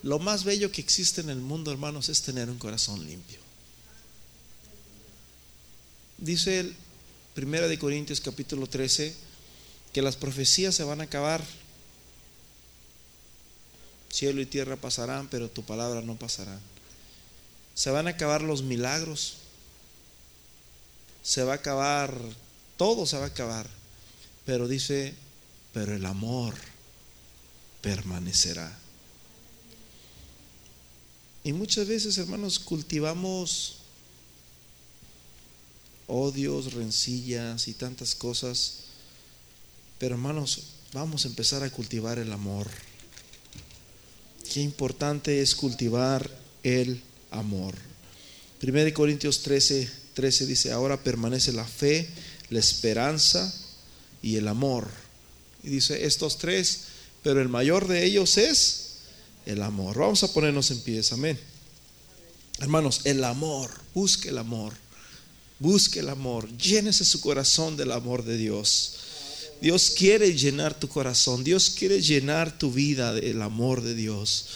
[0.03, 3.38] lo más bello que existe en el mundo, hermanos, es tener un corazón limpio.
[6.18, 6.76] Dice el
[7.34, 9.14] Primera de Corintios capítulo 13,
[9.92, 11.44] que las profecías se van a acabar.
[14.11, 16.59] Cielo y tierra pasarán, pero tu palabra no pasará.
[17.76, 19.36] Se van a acabar los milagros.
[21.22, 22.12] Se va a acabar,
[22.76, 23.68] todo se va a acabar.
[24.44, 25.14] Pero dice,
[25.72, 26.54] pero el amor
[27.82, 28.76] permanecerá.
[31.44, 33.76] Y muchas veces, hermanos, cultivamos
[36.08, 38.86] odios, rencillas y tantas cosas
[39.98, 40.62] pero hermanos,
[40.92, 42.68] vamos a empezar a cultivar el amor.
[44.52, 46.30] Qué importante es cultivar
[46.62, 47.15] el amor.
[48.62, 52.08] 1 Corintios 13, 13 dice, ahora permanece la fe,
[52.50, 53.52] la esperanza
[54.22, 54.88] y el amor.
[55.62, 56.80] Y dice, estos tres,
[57.22, 58.86] pero el mayor de ellos es
[59.46, 59.98] el amor.
[59.98, 61.38] Vamos a ponernos en pies, amén.
[62.58, 64.72] Hermanos, el amor, busque el amor,
[65.58, 68.94] busque el amor, llénese su corazón del amor de Dios.
[69.60, 74.46] Dios quiere llenar tu corazón, Dios quiere llenar tu vida del amor de Dios.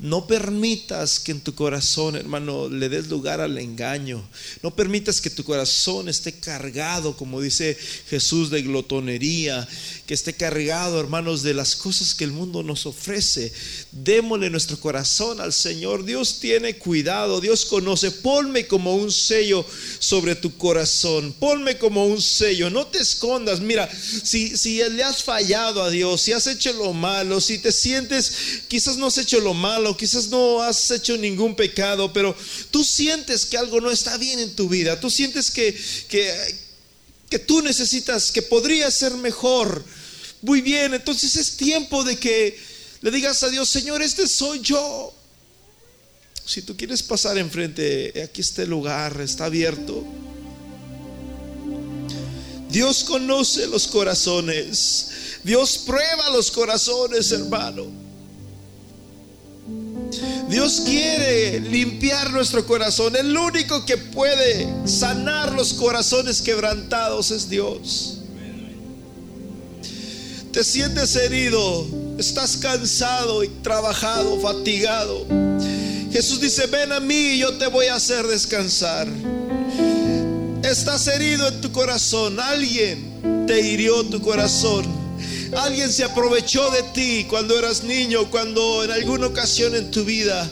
[0.00, 4.28] No permitas que en tu corazón, hermano, le des lugar al engaño.
[4.62, 7.76] No permitas que tu corazón esté cargado, como dice
[8.08, 9.66] Jesús, de glotonería,
[10.06, 13.52] que esté cargado, hermanos, de las cosas que el mundo nos ofrece.
[13.90, 16.04] Démosle nuestro corazón al Señor.
[16.04, 18.12] Dios tiene cuidado, Dios conoce.
[18.12, 19.66] Ponme como un sello
[19.98, 21.34] sobre tu corazón.
[21.40, 22.70] Ponme como un sello.
[22.70, 23.58] No te escondas.
[23.58, 23.90] Mira,
[24.22, 28.62] si, si le has fallado a Dios, si has hecho lo malo, si te sientes,
[28.68, 32.34] quizás no has hecho lo malo quizás no has hecho ningún pecado, pero
[32.70, 35.76] tú sientes que algo no está bien en tu vida, tú sientes que,
[36.08, 36.32] que,
[37.30, 39.84] que tú necesitas, que podría ser mejor.
[40.42, 42.58] Muy bien, entonces es tiempo de que
[43.00, 45.14] le digas a Dios, Señor, este soy yo.
[46.44, 50.04] Si tú quieres pasar enfrente, aquí este lugar, está abierto.
[52.70, 55.08] Dios conoce los corazones.
[55.44, 58.07] Dios prueba los corazones, hermano.
[60.48, 63.14] Dios quiere limpiar nuestro corazón.
[63.16, 68.18] El único que puede sanar los corazones quebrantados es Dios.
[70.52, 71.86] Te sientes herido,
[72.18, 75.26] estás cansado y trabajado, fatigado.
[76.10, 79.06] Jesús dice, ven a mí y yo te voy a hacer descansar.
[80.62, 82.40] Estás herido en tu corazón.
[82.40, 84.97] Alguien te hirió tu corazón.
[85.56, 90.48] Alguien se aprovechó de ti cuando eras niño, cuando en alguna ocasión en tu vida.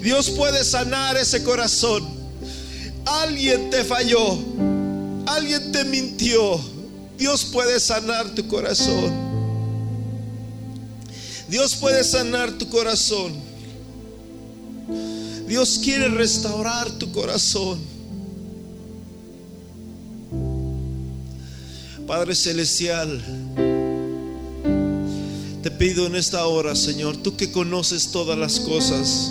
[0.00, 2.06] Dios puede sanar ese corazón.
[3.04, 4.38] Alguien te falló.
[5.26, 6.60] Alguien te mintió.
[7.16, 9.12] Dios puede sanar tu corazón.
[11.48, 13.34] Dios puede sanar tu corazón.
[15.46, 17.78] Dios quiere restaurar tu corazón.
[22.06, 23.22] Padre Celestial,
[25.62, 29.30] te pido en esta hora, Señor, tú que conoces todas las cosas,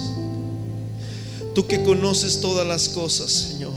[1.53, 3.73] tú que conoces todas las cosas, Señor.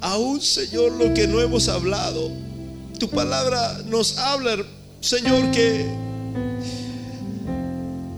[0.00, 2.30] Aún, Señor, lo que no hemos hablado,
[2.98, 4.64] tu palabra nos habla,
[5.00, 5.84] Señor, que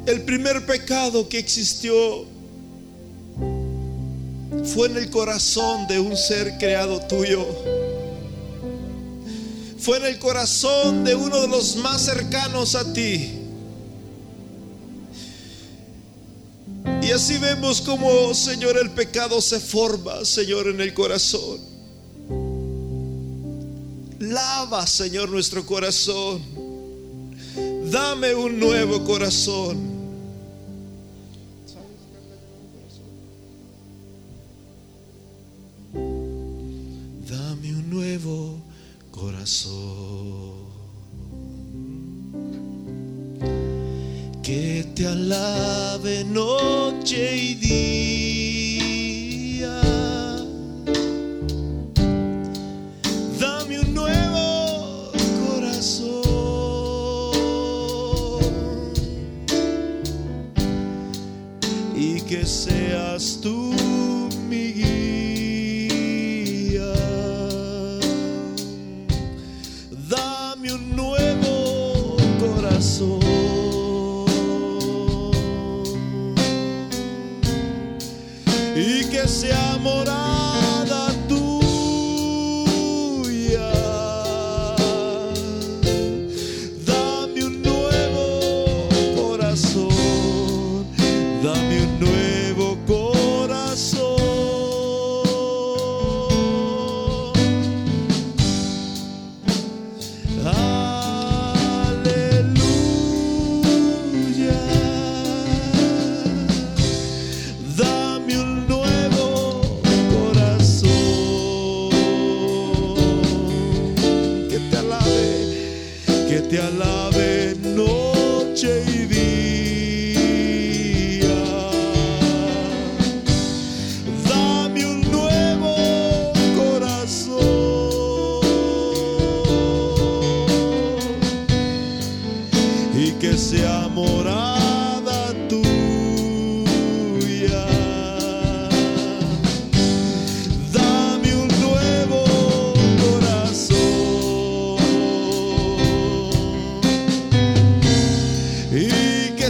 [0.05, 2.27] el primer pecado que existió
[4.65, 7.47] fue en el corazón de un ser creado tuyo.
[9.83, 13.33] Fue en el corazón de uno de los más cercanos a ti.
[17.03, 21.59] Y así vemos como, Señor, el pecado se forma, Señor, en el corazón.
[24.21, 26.41] Lava, Señor, nuestro corazón.
[27.91, 29.03] Dame un nuevo
[39.13, 40.73] corazón.
[44.43, 48.72] Que te alabe noche y día.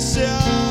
[0.03, 0.61] Que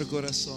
[0.00, 0.49] nuestro corazón.